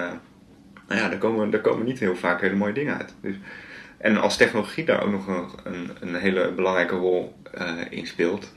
[0.88, 3.14] nou ja, daar komen, daar komen niet heel vaak hele mooie dingen uit.
[3.20, 3.34] Dus
[3.98, 5.26] en als technologie daar ook nog
[5.64, 8.52] een, een, hele belangrijke rol uh, in speelt,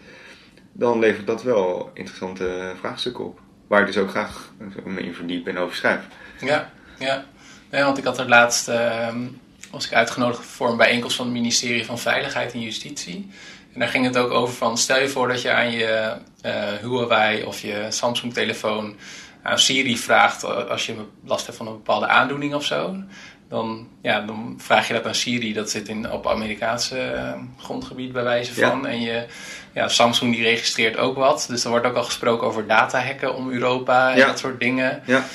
[0.71, 3.39] dan levert dat wel interessante vraagstukken op.
[3.67, 6.01] Waar ik dus ook graag me in verdiep en over schrijf.
[6.39, 7.25] Ja, ja.
[7.69, 9.15] Want ik had er laatst, uh,
[9.71, 13.31] was ik uitgenodigd voor een bijeenkomst van het ministerie van Veiligheid en Justitie.
[13.73, 16.15] En daar ging het ook over van, stel je voor dat je aan je
[16.45, 18.95] uh, Huawei of je Samsung telefoon
[19.41, 23.03] aan Siri vraagt als je last hebt van een bepaalde aandoening of zo
[23.51, 25.53] dan, ja, dan vraag je dat aan Siri.
[25.53, 28.87] Dat zit in, op Amerikaanse uh, grondgebied bij wijze van.
[28.87, 29.25] En je,
[29.73, 31.45] ja, Samsung die registreert ook wat.
[31.49, 35.01] Dus er wordt ook al gesproken over datahacken om Europa en dat soort dingen.
[35.05, 35.25] Ja.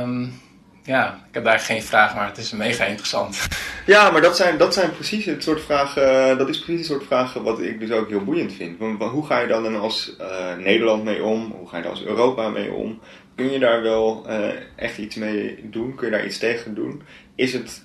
[0.00, 0.40] Um,
[0.82, 3.48] ja, ik heb daar geen vraag, maar het is mega interessant.
[3.86, 7.06] Ja, maar dat zijn, dat zijn precies het soort vragen, dat is precies het soort
[7.06, 8.78] vragen wat ik dus ook heel boeiend vind.
[8.78, 11.54] Want, hoe ga je dan als uh, Nederland mee om?
[11.58, 13.00] Hoe ga je daar als Europa mee om?
[13.40, 15.94] Kun je daar wel uh, echt iets mee doen?
[15.94, 17.02] Kun je daar iets tegen doen?
[17.34, 17.84] Is het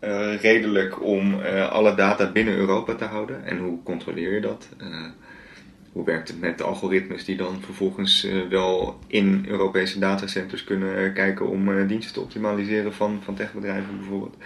[0.00, 3.44] uh, redelijk om uh, alle data binnen Europa te houden?
[3.44, 4.68] En hoe controleer je dat?
[5.92, 11.48] hoe werkt het met de algoritmes die dan vervolgens wel in Europese datacenters kunnen kijken
[11.48, 14.36] om diensten te optimaliseren van, van techbedrijven bijvoorbeeld?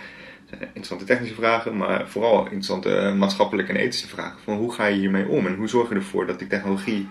[0.50, 4.40] interessante technische vragen, maar vooral interessante maatschappelijke en ethische vragen.
[4.42, 7.08] Van hoe ga je hiermee om en hoe zorg je ervoor dat die technologie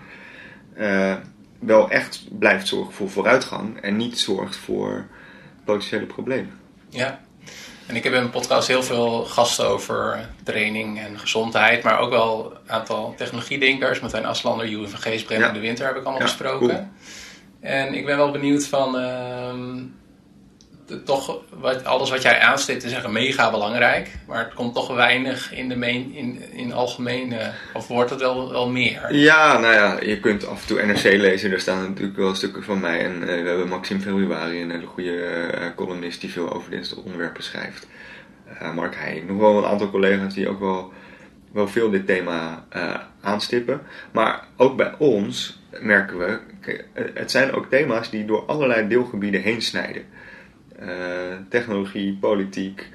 [1.58, 5.06] wel echt blijft zorgen voor vooruitgang en niet zorgt voor
[5.64, 6.58] potentiële problemen.
[6.88, 7.20] Ja,
[7.86, 12.10] en ik heb in mijn podcast heel veel gasten over training en gezondheid, maar ook
[12.10, 14.00] wel een aantal technologiedenkers.
[14.00, 16.92] Martijn Aslander, Juwen van Geest, Brennan de Winter heb ik allemaal gesproken.
[17.60, 19.50] En ik ben wel benieuwd van, uh,
[21.04, 24.10] toch, wat, alles wat jij aanstipt is echt mega belangrijk.
[24.26, 27.34] Maar het komt toch weinig in de main, in, in algemeen,
[27.74, 29.14] of wordt het wel, meer?
[29.14, 31.50] Ja, nou ja, je kunt af en toe NRC lezen.
[31.50, 33.04] Daar staan natuurlijk wel stukken van mij.
[33.04, 36.94] En uh, we hebben Maxime Februari, een hele goede uh, columnist die veel over dit
[36.94, 37.86] onderwerpen schrijft.
[38.62, 40.92] Uh, Mark Heijn, nog wel een aantal collega's die ook wel,
[41.52, 42.64] wel veel dit thema
[43.20, 43.80] aanstippen.
[44.12, 46.38] Maar ook bij ons merken we,
[47.14, 50.02] het zijn ook thema's die door allerlei deelgebieden heen snijden.
[50.78, 52.88] Eh, technologie, politiek,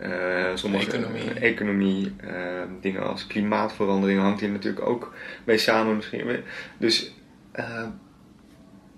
[0.00, 2.30] uh, sommige economie, economie uh,
[2.80, 5.14] dingen als klimaatverandering hangt hier natuurlijk ook
[5.44, 6.42] mee samen misschien.
[6.78, 7.14] Dus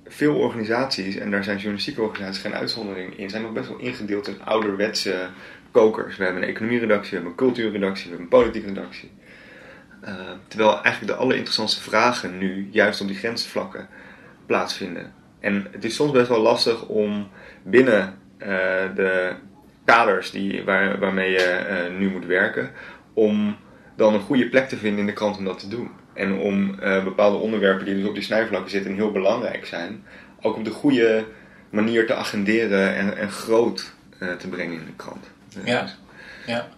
[0.07, 4.29] veel organisaties, en daar zijn journalistieke organisaties geen uitzondering in, zijn nog best wel ingedeeld
[4.29, 5.29] in ouderwetse
[5.71, 6.17] kokers.
[6.17, 9.11] We hebben een economieredactie, we hebben een cultuurredactie, we hebben een politieke redactie.
[10.49, 13.89] terwijl eigenlijk de allerinteressantste vragen nu juist op die grensvlakken
[14.47, 15.13] plaatsvinden.
[15.41, 17.29] En het is soms best wel lastig om
[17.63, 18.09] binnen eh,
[18.95, 19.35] de
[19.85, 22.71] kaders die, waar, waarmee je eh, nu moet werken,
[23.15, 23.57] om
[23.97, 25.91] dan een goede plek te vinden in de krant om dat te doen.
[26.15, 30.05] En om eh, bepaalde onderwerpen die dus op die snijvlakken zitten en heel belangrijk zijn,
[30.41, 31.25] ook op de goede
[31.71, 33.93] manier te agenderen en, en groot
[34.39, 35.31] te brengen in de krant.
[35.65, 35.87] Ja.
[36.47, 36.69] ja.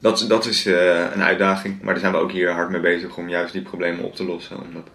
[0.00, 3.28] dat, dat is een uitdaging, maar daar zijn we ook hier hard mee bezig om
[3.28, 4.60] juist die problemen op te lossen.
[4.60, 4.88] Omdat,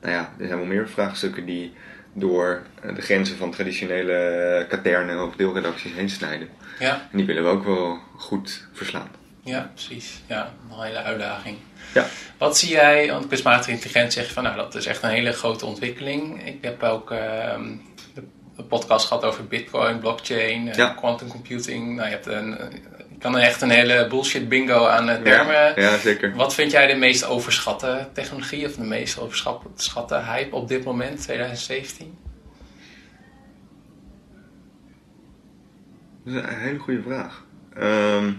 [0.00, 1.72] nou ja, er zijn wel meer vraagstukken die
[2.12, 6.48] door eh, de grenzen van traditionele katernen of deelredacties heen snijden.
[6.78, 7.08] Ja.
[7.10, 9.08] En die willen we ook wel goed verslaan.
[9.44, 10.22] Ja, precies.
[10.26, 11.56] Ja, een hele uitdaging.
[11.94, 12.06] Ja.
[12.38, 15.32] Wat zie jij, want kunstmatige intelligentie zeg je van nou dat is echt een hele
[15.32, 16.46] grote ontwikkeling.
[16.46, 17.76] Ik heb ook ehm,
[18.14, 20.88] de, podcast gehad over bitcoin, blockchain, eh, Ja.
[20.88, 21.96] quantum computing.
[21.96, 22.58] Nou, je, hebt een,
[23.22, 25.54] kan echt een hele bullshit bingo aan eh, termen.
[25.54, 26.34] Ja, ja, zeker.
[26.34, 31.20] Wat vind jij de meest overschatte technologie of de meest overschatte hype op dit moment,
[31.22, 32.18] 2017?
[36.24, 37.44] Dat is een hele goede vraag.
[37.74, 38.32] Ehm,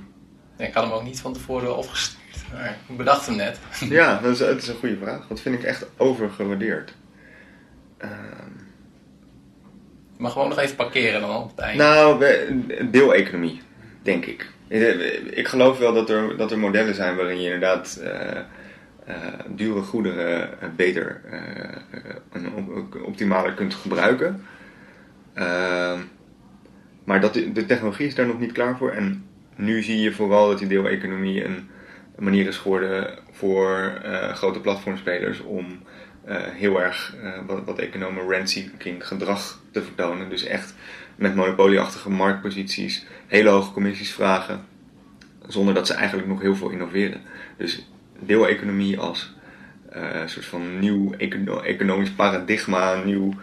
[0.57, 3.59] Ja, ik had hem ook niet van tevoren opgestuurd, maar ik bedacht hem net.
[3.89, 5.27] ja, dat is, het is een goede vraag.
[5.27, 6.93] Dat vind ik echt overgewaardeerd.
[10.17, 11.83] Je mag gewoon nog even parkeren dan op het einde.
[11.83, 12.25] Nou,
[12.91, 13.61] deeleconomie,
[14.01, 14.51] denk ik.
[14.67, 18.37] Ik geloof wel dat er, dat er modellen zijn waarin je inderdaad eh,
[19.05, 19.15] eh,
[19.47, 21.39] dure goederen eh, beter eh,
[21.91, 24.43] eh, en op- optimaler kunt gebruiken.
[25.33, 25.99] Ehm,
[27.03, 28.91] maar dat, de technologie is daar nog niet klaar voor.
[28.91, 31.69] En nu zie je vooral dat die deeleconomie een,
[32.15, 35.79] een manier is geworden voor eh, grote platformspelers om
[36.25, 40.29] eh, heel erg eh, wat, wat economen rent-seeking gedrag te vertonen.
[40.29, 40.73] Dus echt
[41.15, 44.65] met monopolieachtige marktposities hele hoge commissies vragen,
[45.47, 47.21] zonder dat ze eigenlijk nog heel veel innoveren.
[47.57, 49.33] Dus deeleconomie als
[49.89, 53.33] eh, een soort van nieuw econo- economisch paradigma, een nieuw,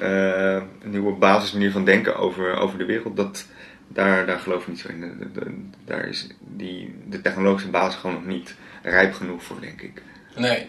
[0.00, 3.46] eh, nieuwe basismanier van denken over, over de wereld, dat,
[3.88, 5.00] daar, daar geloof ik niet zo in.
[5.00, 9.60] De- de- de- daar is die, de technologische basis gewoon nog niet rijp genoeg voor,
[9.60, 10.02] denk ik.
[10.36, 10.66] Nee,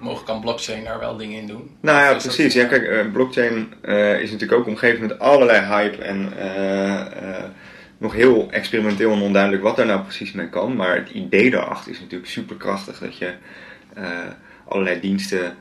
[0.00, 1.70] mogelijk kan blockchain daar wel dingen in doen.
[1.80, 2.54] Nou ja, precies.
[2.54, 3.72] Ja, kijk, eh, blockchain
[4.20, 6.32] is natuurlijk ook omgeven met allerlei hype en
[8.02, 10.76] nog heel experimenteel en onduidelijk wat daar nou precies mee kan.
[10.76, 13.34] Maar het idee daarachter is natuurlijk superkrachtig dat je
[13.94, 14.04] eh,
[14.68, 15.56] allerlei diensten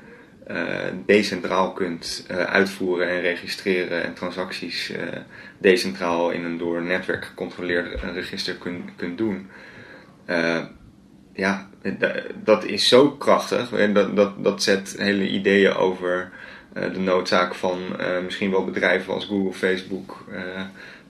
[0.48, 0.66] eh,
[1.06, 4.94] decentraal kunt eh, uitvoeren en registreren en transacties
[5.58, 9.50] decentraal in een door een netwerk gecontroleerd register kun, kunt doen.
[11.34, 13.72] Ja, da- dat is zo krachtig.
[13.74, 16.32] En dat, dat, dat zet hele ideeën over
[16.74, 17.80] de noodzaak van
[18.24, 20.26] misschien wel bedrijven als Google, Facebook,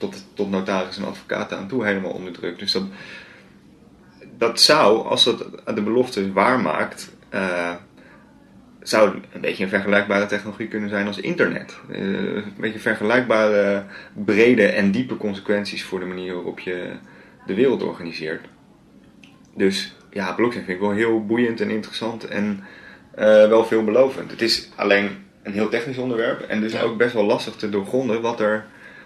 [0.02, 2.60] tot, tot notaris en advocaten aan toe helemaal onder druk.
[2.60, 2.84] Dus dat,
[4.38, 5.45] dat zou, als dat
[5.76, 7.74] de belofte waarmaakt, eh
[8.84, 11.78] zou een beetje een vergelijkbare technologie kunnen zijn als internet.
[11.91, 13.84] Eh, een beetje vergelijkbare
[14.14, 16.91] brede en diepe consequenties voor de manier waarop je
[17.45, 18.45] de wereld organiseert.
[19.56, 22.64] Dus ja, blockchain vind ik wel heel boeiend en interessant en
[23.16, 24.32] eh, wel veelbelovend.
[24.32, 25.10] Het is alleen
[25.43, 26.82] een heel technisch onderwerp en dus Ja.
[26.82, 28.66] ook best wel lastig te doorgronden wat er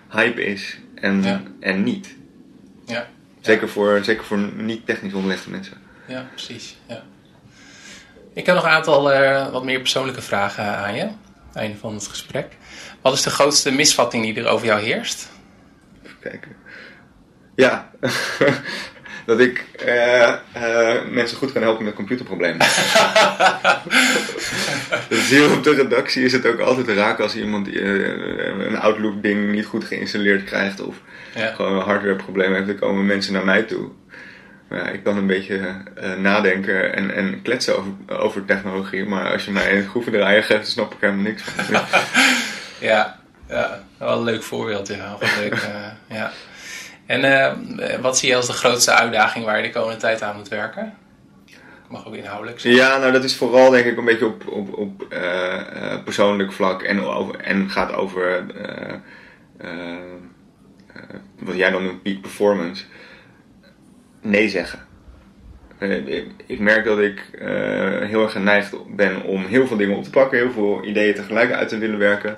[0.10, 1.42] hype is en, Ja.
[1.60, 2.16] en niet.
[2.86, 3.08] Ja,
[3.42, 5.78] Zeker voor, zeker voor niet technisch onderlegde mensen.
[6.08, 6.78] ja precies.
[6.88, 7.04] Ja.
[8.34, 11.02] Ik heb nog een aantal eh, wat meer persoonlijke vragen aan je.
[11.04, 12.58] Aan het einde van het gesprek.
[13.02, 15.30] Wat is de grootste misvatting die er over jou heerst?
[16.04, 16.56] Even kijken.
[17.56, 17.92] Ja,
[19.26, 22.58] dat ik eh, eh, mensen goed kan helpen met computerproblemen.
[25.10, 27.84] dus hier op de redactie is het ook altijd raak als iemand eh,
[28.66, 30.96] een Outlook-ding niet goed geïnstalleerd krijgt of
[31.36, 31.54] Ja.
[31.54, 33.90] gewoon een hardwareprobleem heeft, dan komen mensen naar mij toe.
[34.68, 35.76] Maar ja, ik kan een beetje
[36.18, 40.62] nadenken en, en kletsen over, over technologie, maar als je mij een groeve draaien geeft,
[40.62, 41.82] dan snap ik helemaal niks van.
[42.80, 43.20] Ja,
[43.50, 44.88] ja wel een leuk voorbeeld.
[44.88, 45.18] Ja.
[45.20, 45.68] Wel leuk,
[46.08, 46.32] ja.
[47.06, 50.36] En eh, wat zie je als de grootste uitdaging waar je de komende tijd aan
[50.36, 50.94] moet werken?
[51.90, 52.76] Mag ook inhoudelijk zijn.
[52.76, 56.52] Ja, nou dat is vooral denk ik een beetje op, op, op eh, eh, persoonlijk
[56.52, 57.04] vlak en,
[57.42, 58.94] en gaat over eh,
[59.58, 59.96] eh,
[60.94, 61.02] eh,
[61.40, 62.84] wat jij dan noemt peak performance.
[64.22, 64.80] Nee zeggen.
[65.78, 67.48] Eh, ik, ik merk dat ik eh,
[68.02, 71.52] heel erg geneigd ben om heel veel dingen op te pakken, heel veel ideeën tegelijk
[71.52, 72.38] uit te willen werken.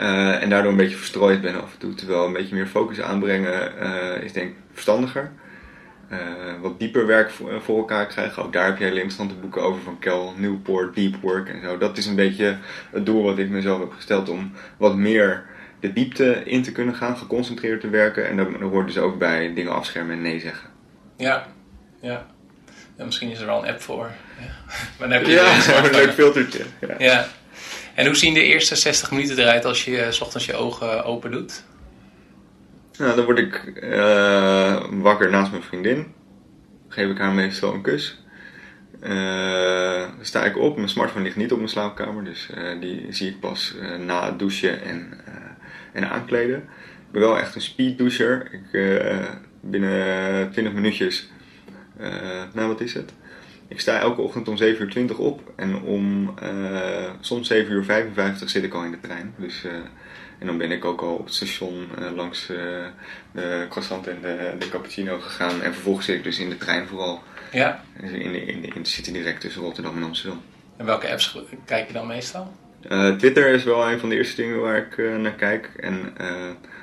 [0.00, 1.94] Eh, en daardoor een beetje verstrooid ben af en toe.
[1.94, 5.30] Terwijl een beetje meer focus aanbrengen eh, is denk ik verstandiger.
[6.08, 6.18] Eh,
[6.60, 8.42] wat dieper werk voor, voor elkaar krijgen.
[8.42, 11.78] Ook daar heb je hele interessante boeken over van Cal Newport, Deep Work en zo.
[11.78, 12.56] Dat is een beetje
[12.90, 15.44] het doel wat ik mezelf heb gesteld om wat meer
[15.80, 18.28] de diepte in te kunnen gaan, geconcentreerd te werken.
[18.28, 20.70] En daar hoort dus ook bij dingen afschermen en nee zeggen.
[21.16, 21.46] Ja,
[22.00, 22.26] ja.
[22.96, 24.10] En misschien is er wel een app voor.
[24.38, 24.46] Ja.
[24.98, 26.64] Maar dan heb je Ja, een leuk filtertje.
[26.80, 26.94] Ja.
[26.98, 27.26] Ja.
[28.00, 31.04] En hoe zien de eerste 60 minuten eruit als je eh, 's ochtends je ogen
[31.04, 31.64] open doet?
[32.98, 36.06] Nou, dan word ik eh, wakker naast mijn vriendin.
[36.88, 38.22] Geef ik haar meestal een kus.
[39.00, 40.76] Eh, dan sta ik op.
[40.76, 42.24] Mijn smartphone ligt niet op mijn slaapkamer.
[42.24, 45.32] Dus eh, die zie ik pas eh, na het douchen en, eh,
[45.92, 46.56] en aankleden.
[47.06, 48.48] Ik ben wel echt een speeddoucher.
[48.52, 49.18] Ik, eh,
[49.60, 51.30] binnen 20 minuutjes.
[51.98, 52.10] eh,
[52.52, 53.12] nou, wat is het?
[53.70, 55.52] Ik sta elke ochtend om 7 uur op.
[55.56, 59.34] En om eh, soms 7 uur 55 zit ik al in de trein.
[59.36, 59.72] Dus eh,
[60.38, 64.68] En dan ben ik ook al op het station langs de croissant en de, de
[64.68, 65.62] cappuccino gegaan.
[65.62, 67.22] En vervolgens zit ik dus in de trein vooral.
[67.52, 67.84] Ja.
[68.00, 70.42] In de, in de, in de City direct tussen Rotterdam en Amsterdam.
[70.76, 72.52] En welke apps kijk je dan meestal?
[73.18, 75.70] Twitter is wel een van de eerste dingen waar ik naar kijk.
[75.76, 76.14] En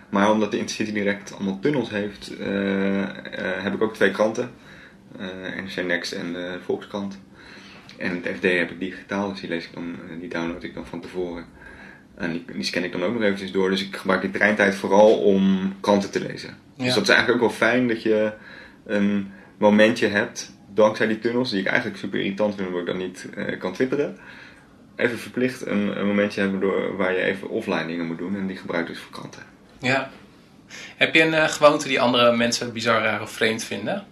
[0.09, 4.51] maar omdat de Intercity direct allemaal tunnels heeft, eh, eh, heb ik ook twee kranten.
[5.19, 7.19] Eh, NRC Next en de Volkskrant.
[7.97, 10.85] En het FD heb ik digitaal, dus die, lees ik dan, die download ik dan
[10.85, 11.45] van tevoren.
[12.15, 13.69] En die, die scan ik dan ook nog eventjes door.
[13.69, 16.57] Dus ik gebruik die treintijd vooral om kranten te lezen.
[16.77, 18.33] Dus dat is eigenlijk ook wel fijn dat je
[18.85, 22.97] een momentje hebt, dankzij die tunnels, die ik eigenlijk super irritant vind, omdat ik dan
[22.97, 23.29] niet
[23.59, 24.17] kan twitteren.
[24.95, 28.35] Even verplicht een, een momentje hebben door, waar je even offline dingen moet doen.
[28.35, 29.41] En die gebruik ik dus voor kranten.
[29.79, 30.11] Ja.
[30.97, 34.05] Heb je een uh, gewoonte die andere mensen bizar raar of vreemd vinden?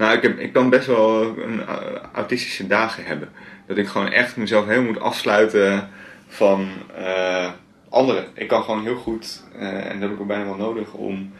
[0.00, 1.76] Nou, ik, ik kan best wel een, uh,
[2.12, 3.28] autistische dagen hebben.
[3.66, 5.88] Dat ik gewoon echt mezelf heel moet afsluiten
[6.28, 7.50] van uh,
[7.88, 8.24] anderen.
[8.34, 11.32] Ik kan gewoon heel goed, en dat heb ik ook bijna wel nodig, om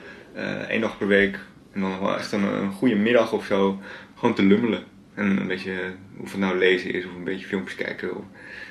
[0.69, 1.39] één dag per week
[1.73, 3.81] en dan wel echt een, goede middag of zo
[4.15, 4.83] gewoon te lummelen.
[5.15, 5.73] En een beetje,
[6.19, 8.11] of het nou lezen is of een beetje filmpjes kijken.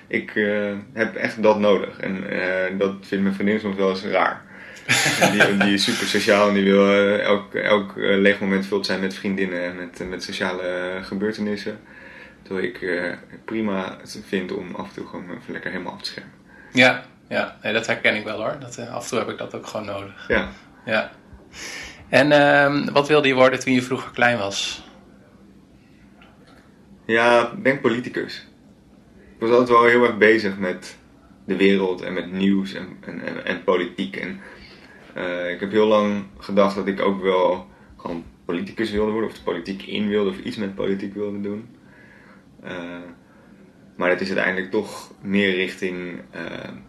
[0.08, 0.32] Ik
[0.94, 2.00] heb echt dat nodig.
[2.00, 2.24] En
[2.78, 4.42] dat vindt mijn vriendin soms wel eens raar.
[5.32, 9.00] Die, die, is super sociaal en die wil uh, elk, elk leeg moment vult zijn
[9.00, 11.80] met vriendinnen en met, met sociale gebeurtenissen.
[12.42, 12.88] Terwijl ik
[13.46, 16.34] prima het vind om af en toe gewoon even lekker helemaal af te schermen.
[16.74, 17.58] Ja, ja.
[17.64, 18.56] Nee, dat herken ik wel hoor.
[18.60, 20.28] Dat, af en toe heb ik dat ook gewoon nodig.
[20.28, 20.50] Ja.
[20.86, 21.12] ja.
[22.10, 24.84] En ehm, wat wilde je worden toen je vroeger klein was?
[27.06, 28.48] Ja, ik denk politicus
[29.40, 30.98] ik was altijd wel heel erg bezig met
[31.46, 34.16] de wereld en met nieuws en, en, en, politiek.
[34.16, 34.40] En
[35.20, 37.68] uh, ik heb heel lang gedacht dat ik ook wel
[37.98, 41.70] gewoon politicus wilde worden, of de politiek in wilde, of iets met politiek wilde doen.
[42.64, 42.72] Uh,
[43.96, 46.42] maar het is uiteindelijk toch meer richting uh,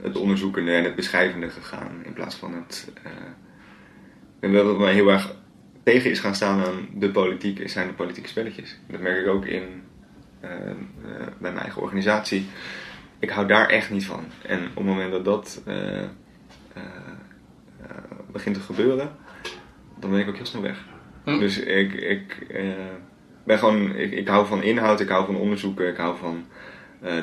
[0.03, 2.93] het onderzoekende en het beschrijvende gegaan, in plaats van het.
[4.41, 5.35] wel dat mij heel erg
[5.83, 8.79] tegen is gaan staan aan de politiek, zijn de politieke spelletjes.
[8.89, 9.83] Dat merk ik ook in
[10.41, 10.77] eh, eh,
[11.39, 12.47] bij mijn eigen organisatie.
[13.19, 14.25] Ik hou daar echt niet van.
[14.43, 16.03] En op het moment dat dat eh,
[18.33, 19.11] begint te gebeuren,
[19.99, 20.85] dan ben ik ook heel snel weg.
[21.25, 21.39] Hm.
[21.39, 22.47] Dus ik, ik
[23.45, 26.45] ben gewoon, ik, ik, hou van inhoud, ik hou van onderzoeken, ik hou van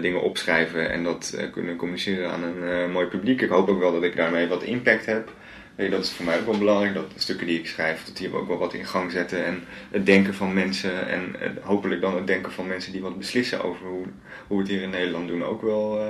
[0.01, 3.41] dingen opschrijven en dat kunnen communiceren aan een mooi publiek.
[3.41, 5.31] Ik hoop ook wel dat ik daarmee wat impact heb
[5.77, 8.33] dat is voor mij ook wel belangrijk, dat de stukken die ik schrijf, dat die
[8.33, 9.45] ook wel wat in gang zetten.
[9.45, 13.63] En het denken van mensen en hopelijk dan het denken van mensen die wat beslissen
[13.63, 14.05] over hoe,
[14.47, 16.01] hoe we het hier in Nederland doen ook wel,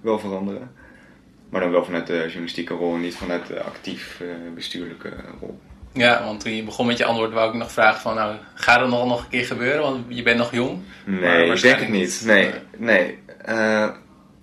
[0.00, 0.70] wel veranderen.
[1.50, 5.58] Maar dan wel vanuit de journalistieke rol en niet vanuit de actief uh, bestuurlijke rol.
[5.92, 8.80] Ja, want toen je begon met je antwoord wou ik nog vragen van, nou, gaat
[8.80, 9.82] het nog, nog een keer gebeuren?
[9.82, 10.78] Want je bent nog jong.
[11.04, 12.22] Nee, ik denk het niet.
[12.24, 13.18] Nee, nee.
[13.48, 13.88] Uh,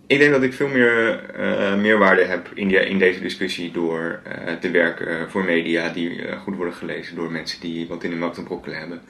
[0.08, 4.22] ik denk dat ik veel meer uh, meerwaarde heb in, die, in deze discussie door
[4.28, 8.16] uh, te werken voor media die goed worden gelezen door mensen die wat in de
[8.16, 9.02] melk te brokkelen hebben.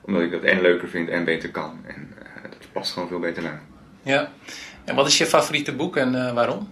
[0.00, 1.80] Omdat ik dat en leuker vind en beter kan.
[1.86, 3.62] En dat past gewoon veel beter naar.
[4.02, 4.32] Ja.
[4.84, 6.68] En wat is je favoriete boek en waarom?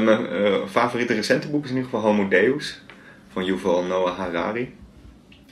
[0.00, 0.28] Mijn
[0.68, 2.80] favoriete recente boek is in ieder geval Homo Deus
[3.28, 4.74] van Yuval Noah Harari.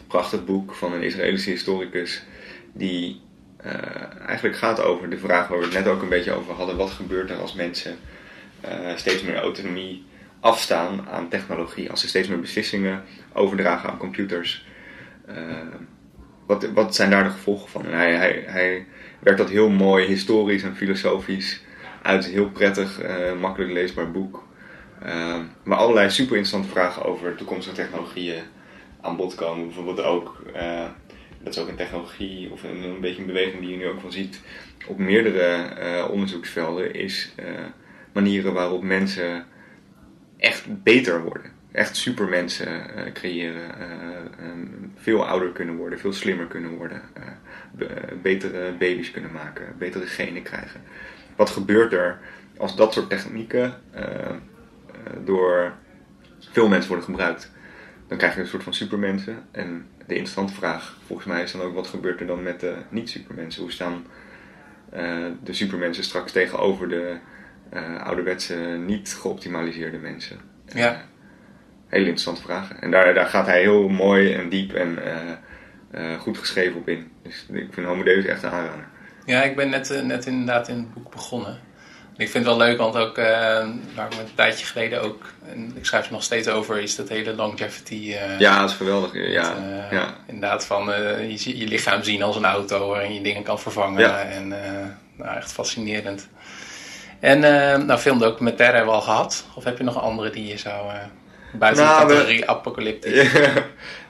[0.07, 2.25] Prachtig boek van een Israëlische historicus
[2.73, 3.21] die
[3.67, 3.73] uh,
[4.27, 6.77] eigenlijk gaat over de vraag waar we het net ook een beetje over hadden.
[6.77, 7.97] Wat gebeurt er als mensen
[8.95, 10.05] steeds meer autonomie
[10.41, 11.91] afstaan aan technologie?
[11.91, 14.67] Als ze steeds meer beslissingen overdragen aan computers.
[16.47, 17.85] Wat, wat zijn daar de gevolgen van?
[17.87, 18.87] Hij, hij, hij
[19.21, 21.63] werkt dat heel mooi historisch en filosofisch
[22.05, 22.25] uit.
[22.25, 23.01] Een heel prettig,
[23.41, 24.43] makkelijk leesbaar boek.
[25.63, 28.43] waar allerlei super interessante vragen over toekomstige technologieën
[29.01, 29.67] aan bod komen.
[29.67, 30.43] Bijvoorbeeld ook
[31.43, 34.01] dat is ook een technologie of een, een, beetje een beweging die je nu ook
[34.01, 34.41] wel ziet
[34.87, 37.35] op meerdere uh, onderzoeksvelden, is
[38.13, 39.47] manieren waarop mensen
[40.37, 41.53] echt beter worden.
[41.73, 43.71] Echt supermensen uh, creëren,
[44.41, 47.03] um, veel ouder kunnen worden, veel slimmer kunnen worden,
[48.23, 50.81] betere baby's kunnen maken, betere genen krijgen.
[51.37, 52.19] Wat gebeurt er
[52.57, 53.75] als dat soort technieken
[55.25, 55.73] door
[56.39, 57.53] veel mensen worden gebruikt?
[58.09, 61.61] Dan krijg je een soort van supermensen en de interessante vraag volgens mij is dan
[61.61, 63.63] ook wat gebeurt er dan met de niet-supermensen?
[63.63, 64.07] Hoe staan
[64.95, 67.17] uh, de supermensen straks tegenover de
[67.99, 68.55] ouderwetse
[68.87, 70.41] niet geoptimaliseerde mensen?
[70.67, 71.05] Ja.
[71.87, 72.81] Hele interessante vragen.
[72.81, 74.99] En daar, daar gaat hij heel mooi en diep en
[76.19, 77.11] goed geschreven op in.
[77.23, 78.87] Dus ik vind Homo Deus echt een aanrader.
[79.27, 81.59] Ja, ik ben net, net inderdaad in het boek begonnen.
[82.17, 83.25] Ik vind het wel leuk, want ook, uh,
[83.95, 87.09] waar ik een tijdje geleden ook, en ik schrijf er nog steeds over, is dat
[87.09, 87.95] hele longevity.
[87.95, 89.11] Uh, ja, dat is geweldig.
[89.15, 90.15] Ja, uh, ja.
[90.27, 90.85] Inderdaad, van
[91.29, 94.01] je, je lichaam zien als een auto waarin je dingen kan vervangen.
[94.01, 94.19] Ja.
[94.23, 94.49] En
[95.17, 96.29] nou, echt fascinerend.
[97.21, 97.39] En
[97.87, 99.45] nou, filmdocumentaire hebben we al gehad.
[99.55, 100.93] Of heb je nog andere die je zou...
[101.53, 103.33] Buiten Nou, de we- categorie apocalyptisch.
[103.33, 103.53] Ja.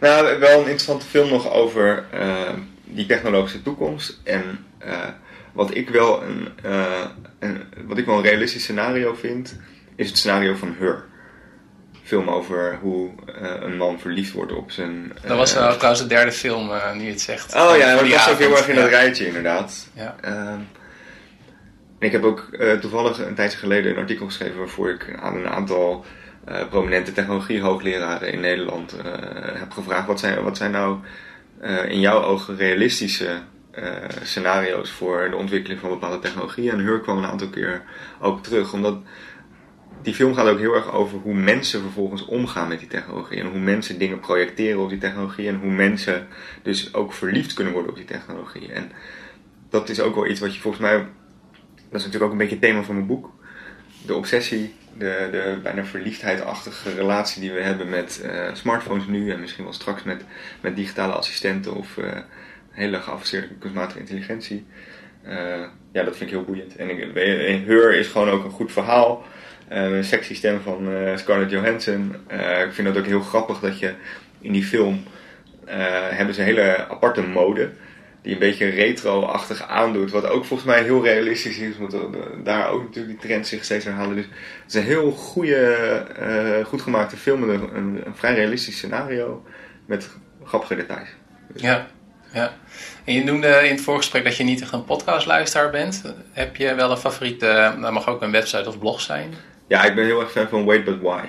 [0.00, 2.50] nou, wel een interessante film nog over eh,
[2.84, 4.20] die technologische toekomst.
[4.24, 4.54] En eh,
[5.52, 7.04] wat, ik wel een, eh,
[7.38, 9.58] een, wat ik wel een realistisch scenario vind,
[9.96, 11.04] is het scenario van Her.
[12.02, 13.10] Film over hoe
[13.40, 15.12] eh, een man verliefd wordt op zijn.
[15.26, 17.54] Dat was eh, nou trouwens de derde film, eh, nu je het zegt.
[17.54, 18.80] Oh ja, dat was ook heel erg in ja.
[18.80, 19.88] dat rijtje inderdaad.
[19.94, 20.16] Ja.
[20.20, 20.60] Ehm,
[21.98, 25.36] en ik heb ook eh, toevallig een tijdje geleden een artikel geschreven waarvoor ik aan
[25.36, 26.04] een aantal
[26.44, 29.12] eh, prominente technologiehoogleraren in Nederland eh,
[29.58, 30.98] heb gevraagd wat zijn, wat zijn nou
[31.60, 33.36] eh, in jouw ogen realistische eh,
[34.22, 36.72] scenario's voor de ontwikkeling van bepaalde technologieën.
[36.72, 37.82] En Hur kwam een aantal keer
[38.20, 38.98] ook terug, omdat
[40.02, 43.40] die film gaat ook heel erg over hoe mensen vervolgens omgaan met die technologie.
[43.40, 45.48] En hoe mensen dingen projecteren op die technologie.
[45.48, 46.26] En hoe mensen
[46.62, 48.72] dus ook verliefd kunnen worden op die technologie.
[48.72, 48.92] En
[49.70, 50.96] dat is ook wel iets wat je volgens mij.
[50.96, 53.32] Dat is natuurlijk ook een beetje het thema van mijn boek.
[54.06, 59.30] De obsessie, de, de bijna verliefdheidachtige relatie die we hebben met eh, smartphones nu.
[59.30, 60.24] En misschien wel straks met,
[60.60, 62.18] met digitale assistenten of eh,
[62.74, 64.66] hele geavanceerde kunstmatige intelligentie.
[65.22, 65.62] Eh,
[65.92, 66.76] ja, dat vind ik heel boeiend.
[66.76, 69.24] En weet- Her is gewoon ook een goed verhaal.
[69.68, 72.14] Eh, een sexy stem van eh, Scarlett Johansson.
[72.66, 73.92] Ik vind het ook heel grappig dat je
[74.40, 75.02] in die film
[76.10, 77.70] hebben ze een hele aparte mode.
[78.22, 80.10] Die een beetje retro-achtig aandoet.
[80.10, 81.78] Wat ook volgens mij heel realistisch is.
[81.78, 81.96] Want
[82.44, 84.16] daar ook natuurlijk die trend zich steeds herhalen.
[84.16, 84.34] Dus het
[84.68, 87.42] is een heel goede, goed gemaakte film.
[87.48, 89.44] Een, een vrij realistisch scenario.
[89.86, 90.10] Met
[90.44, 91.08] grappige details.
[91.54, 91.86] Ja,
[92.34, 92.52] ja.
[93.04, 96.14] En je noemde in het voorgesprek dat je niet echt een podcastluisteraar bent.
[96.32, 99.34] Heb je wel een favoriete, dat mag ook een website of blog zijn?
[99.68, 101.20] Ja, ik ben heel erg fan van Wait But Why.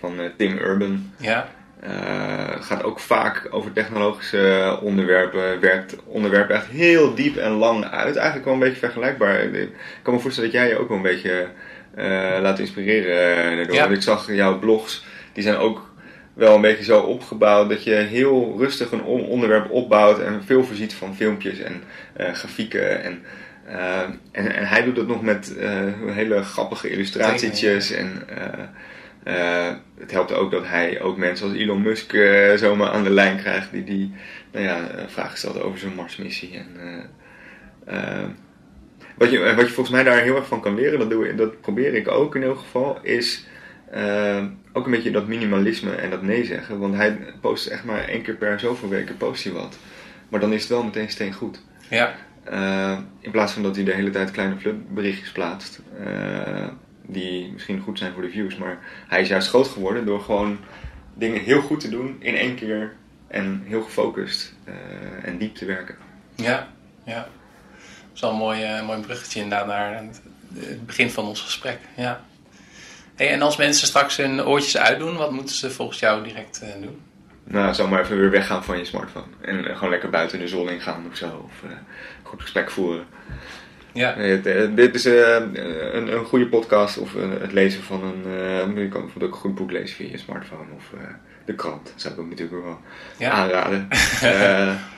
[0.00, 1.12] Van eh, Tim Urban.
[1.18, 1.48] Ja,
[1.80, 5.60] Eh, gaat ook vaak over technologische onderwerpen.
[5.60, 8.16] Werkt onderwerpen echt heel diep en lang uit.
[8.16, 9.40] Eigenlijk wel een beetje vergelijkbaar.
[9.40, 9.70] Ik
[10.02, 11.48] kan me voorstellen dat jij je ook wel een beetje
[11.94, 13.74] eh, laat inspireren eh.
[13.74, 13.80] Ja.
[13.80, 15.93] Want ik zag jouw blogs, die zijn ook
[16.34, 20.64] wel een beetje zo opgebouwd dat je heel rustig een on- onderwerp opbouwt en veel
[20.64, 21.82] voorziet van filmpjes en
[22.12, 23.02] eh, grafieken.
[23.02, 23.22] En,
[23.66, 24.00] eh,
[24.32, 25.70] en, en hij doet dat nog met eh,
[26.06, 27.90] hele grappige illustratietjes.
[27.90, 28.22] En,
[29.98, 32.16] het helpt ook dat hij ook mensen als Elon Musk
[32.56, 34.14] zomaar aan de lijn krijgt die, die
[34.52, 36.50] nou ja, vragen stelt over zijn Marsmissie.
[36.54, 36.76] En,
[39.16, 41.60] wat, je, wat je volgens mij daar heel erg van kan leren, dat, doe, dat
[41.60, 43.46] probeer ik ook in elk geval, is
[43.90, 46.78] eh, ook een beetje dat minimalisme en dat nee zeggen.
[46.78, 49.78] Want hij post echt maar één keer per zoveel weken post hij wat.
[50.28, 51.60] Maar dan is het wel meteen steen goed.
[51.90, 52.14] ja,
[52.44, 55.80] Eh, in plaats van dat hij de hele tijd kleine flutberichtjes plaatst.
[56.04, 56.66] eh,
[57.06, 58.56] die misschien goed zijn voor de views.
[58.56, 58.78] Maar
[59.08, 60.58] hij is juist groot geworden door gewoon
[61.14, 62.92] dingen heel goed te doen in één keer.
[63.28, 64.54] En heel gefocust
[65.22, 65.94] en diep te werken.
[66.34, 66.68] ja,
[67.04, 67.18] ja.
[67.18, 70.02] Dat is wel een mooi, mooi bruggetje inderdaad naar
[70.54, 71.78] het begin van ons gesprek.
[71.96, 72.20] Ja.
[73.14, 76.82] Hey, en als mensen straks hun oortjes uitdoen, wat moeten ze volgens jou direct eh,
[76.82, 77.00] doen?
[77.44, 79.26] Nou, zou maar even weer weggaan van je smartphone.
[79.40, 81.44] En eh, gewoon lekker buiten de zon ingaan of zo.
[81.44, 81.76] Of eh,
[82.22, 83.06] goed gesprek voeren.
[83.92, 84.14] Ja,
[84.74, 88.22] dit is een, een goede podcast of het lezen van een.
[88.80, 90.90] je kan bijvoorbeeld ook een goed boek lezen via je smartphone of
[91.44, 91.84] de krant.
[91.84, 92.80] Dat zou ik ook natuurlijk wel
[93.18, 93.30] ja.
[93.30, 93.88] aanraden.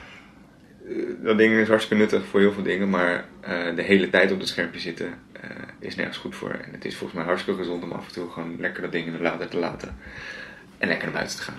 [0.89, 4.33] Eh, dat ding is hartstikke nuttig voor heel veel dingen, maar eh, de hele tijd
[4.33, 6.51] op het schermpje zitten eh, is nergens goed voor.
[6.51, 9.07] En het is volgens mij hartstikke gezond om af en toe gewoon lekker dat ding
[9.07, 9.97] in de lader te laten
[10.79, 11.59] en lekker naar buiten te gaan.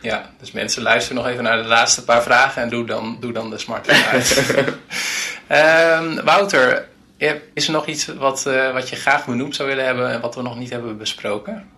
[0.00, 3.32] Ja, dus mensen luisteren nog even naar de laatste paar vragen en doe dan, doe
[3.32, 4.34] dan de smartphone uit.
[5.46, 6.88] Ehm, Wouter,
[7.52, 10.42] is er nog iets wat, wat je graag benoemd zou willen hebben en wat we
[10.42, 11.68] nog niet hebben besproken?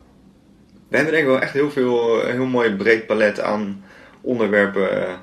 [0.88, 3.84] We hebben denk ik wel echt heel veel, een heel mooi breed palet aan
[4.20, 5.20] onderwerpen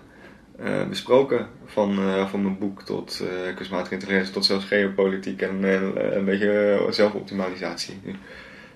[0.63, 1.47] eh, besproken.
[1.65, 6.85] Van, eh, van mijn boek tot eh kunstmatige intelligentie, tot zelfs geopolitiek en een beetje
[6.89, 7.99] zelfoptimalisatie.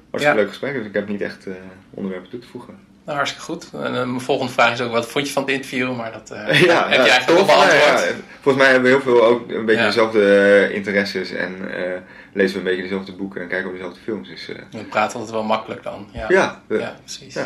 [0.10, 0.42] Hartstikke Ja.
[0.44, 1.48] leuk gesprek, dus ik heb niet echt
[1.90, 2.88] onderwerpen toe te voegen.
[3.06, 3.70] Nou, hartstikke goed.
[3.74, 5.96] En, mijn volgende vraag is ook, wat vond je van het interview?
[5.96, 6.28] Maar dat
[6.70, 7.72] Ja, heb je eigenlijk al beantwoord.
[7.74, 8.14] Ja, ja.
[8.42, 9.88] Volgens mij hebben we heel veel ook een beetje Ja.
[9.88, 11.56] dezelfde interesses en
[12.34, 14.28] lezen we een beetje dezelfde boeken en kijken we dezelfde films.
[14.30, 16.08] Dus, We praten altijd wel makkelijk dan.
[16.14, 17.38] Ja, ja, Ja, precies.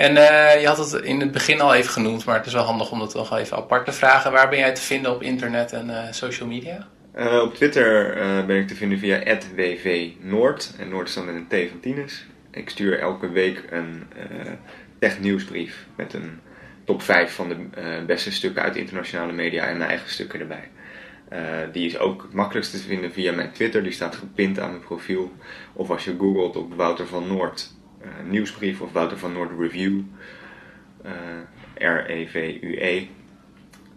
[0.00, 2.64] En eh, je had het in het begin al even genoemd, maar het is wel
[2.64, 4.32] handig om dat nog even apart te vragen.
[4.32, 6.88] Waar ben jij te vinden op internet en eh, social media?
[7.12, 8.14] Eh, op Twitter
[8.46, 12.26] ben ik te vinden via @wvnoord en Noord staat met een T van Tinus.
[12.50, 14.06] Ik stuur elke week een
[14.98, 16.40] technieuwsbrief met een
[16.84, 17.56] top 5 van de
[18.06, 20.68] beste stukken uit internationale media en mijn eigen stukken erbij.
[21.72, 24.82] Die is ook het makkelijkst te vinden via mijn Twitter, die staat gepind aan mijn
[24.82, 25.32] profiel.
[25.72, 27.78] Of als je googelt op Wouter van Noord
[28.24, 30.00] nieuwsbrief of Wouter van Noord review,
[31.02, 31.12] eh,
[31.74, 33.06] R-E-V-U-E,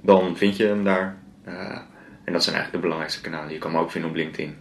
[0.01, 1.17] dan vind je hem daar.
[1.43, 1.53] Eh,
[2.23, 3.53] en dat zijn eigenlijk de belangrijkste kanalen.
[3.53, 4.57] Je kan me ook vinden op LinkedIn.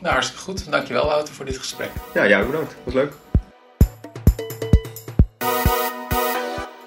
[0.00, 0.70] Nou, hartstikke goed.
[0.70, 1.90] Dankjewel Wouter voor dit gesprek.
[2.14, 2.76] Ja, jou bedankt.
[2.84, 3.12] Was leuk.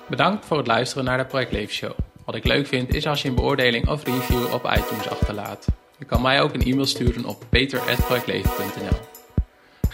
[0.10, 1.92] Bedankt voor het luisteren naar de Project Leven Show.
[2.26, 5.68] Wat ik leuk vind is als je een beoordeling of review op iTunes achterlaat.
[5.98, 9.17] Je kan mij ook een e-mail sturen op peter.projectleven.nl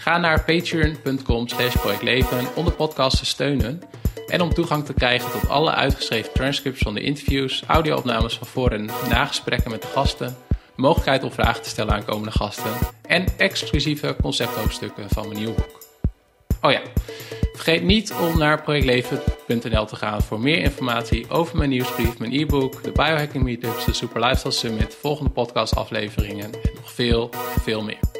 [0.04, 3.82] Ga naar patreon.com slash projectleven om de podcast te steunen
[4.26, 8.70] en om toegang te krijgen tot alle uitgeschreven transcripts van de interviews, audio-opnames van voor-
[8.70, 10.36] en nagesprekken met de gasten,
[10.76, 15.84] mogelijkheid om vragen te stellen aan komende gasten en exclusieve concepthoofdstukken van mijn nieuwe boek.
[16.60, 16.80] Oh ja,
[17.52, 22.82] vergeet niet om naar projectleven.nl te gaan voor meer informatie over mijn nieuwsbrief, mijn e-book,
[22.82, 27.30] de biohacking meetups, de Super Lifestyle Summit, volgende podcastafleveringen en nog veel,
[27.62, 28.13] veel meer.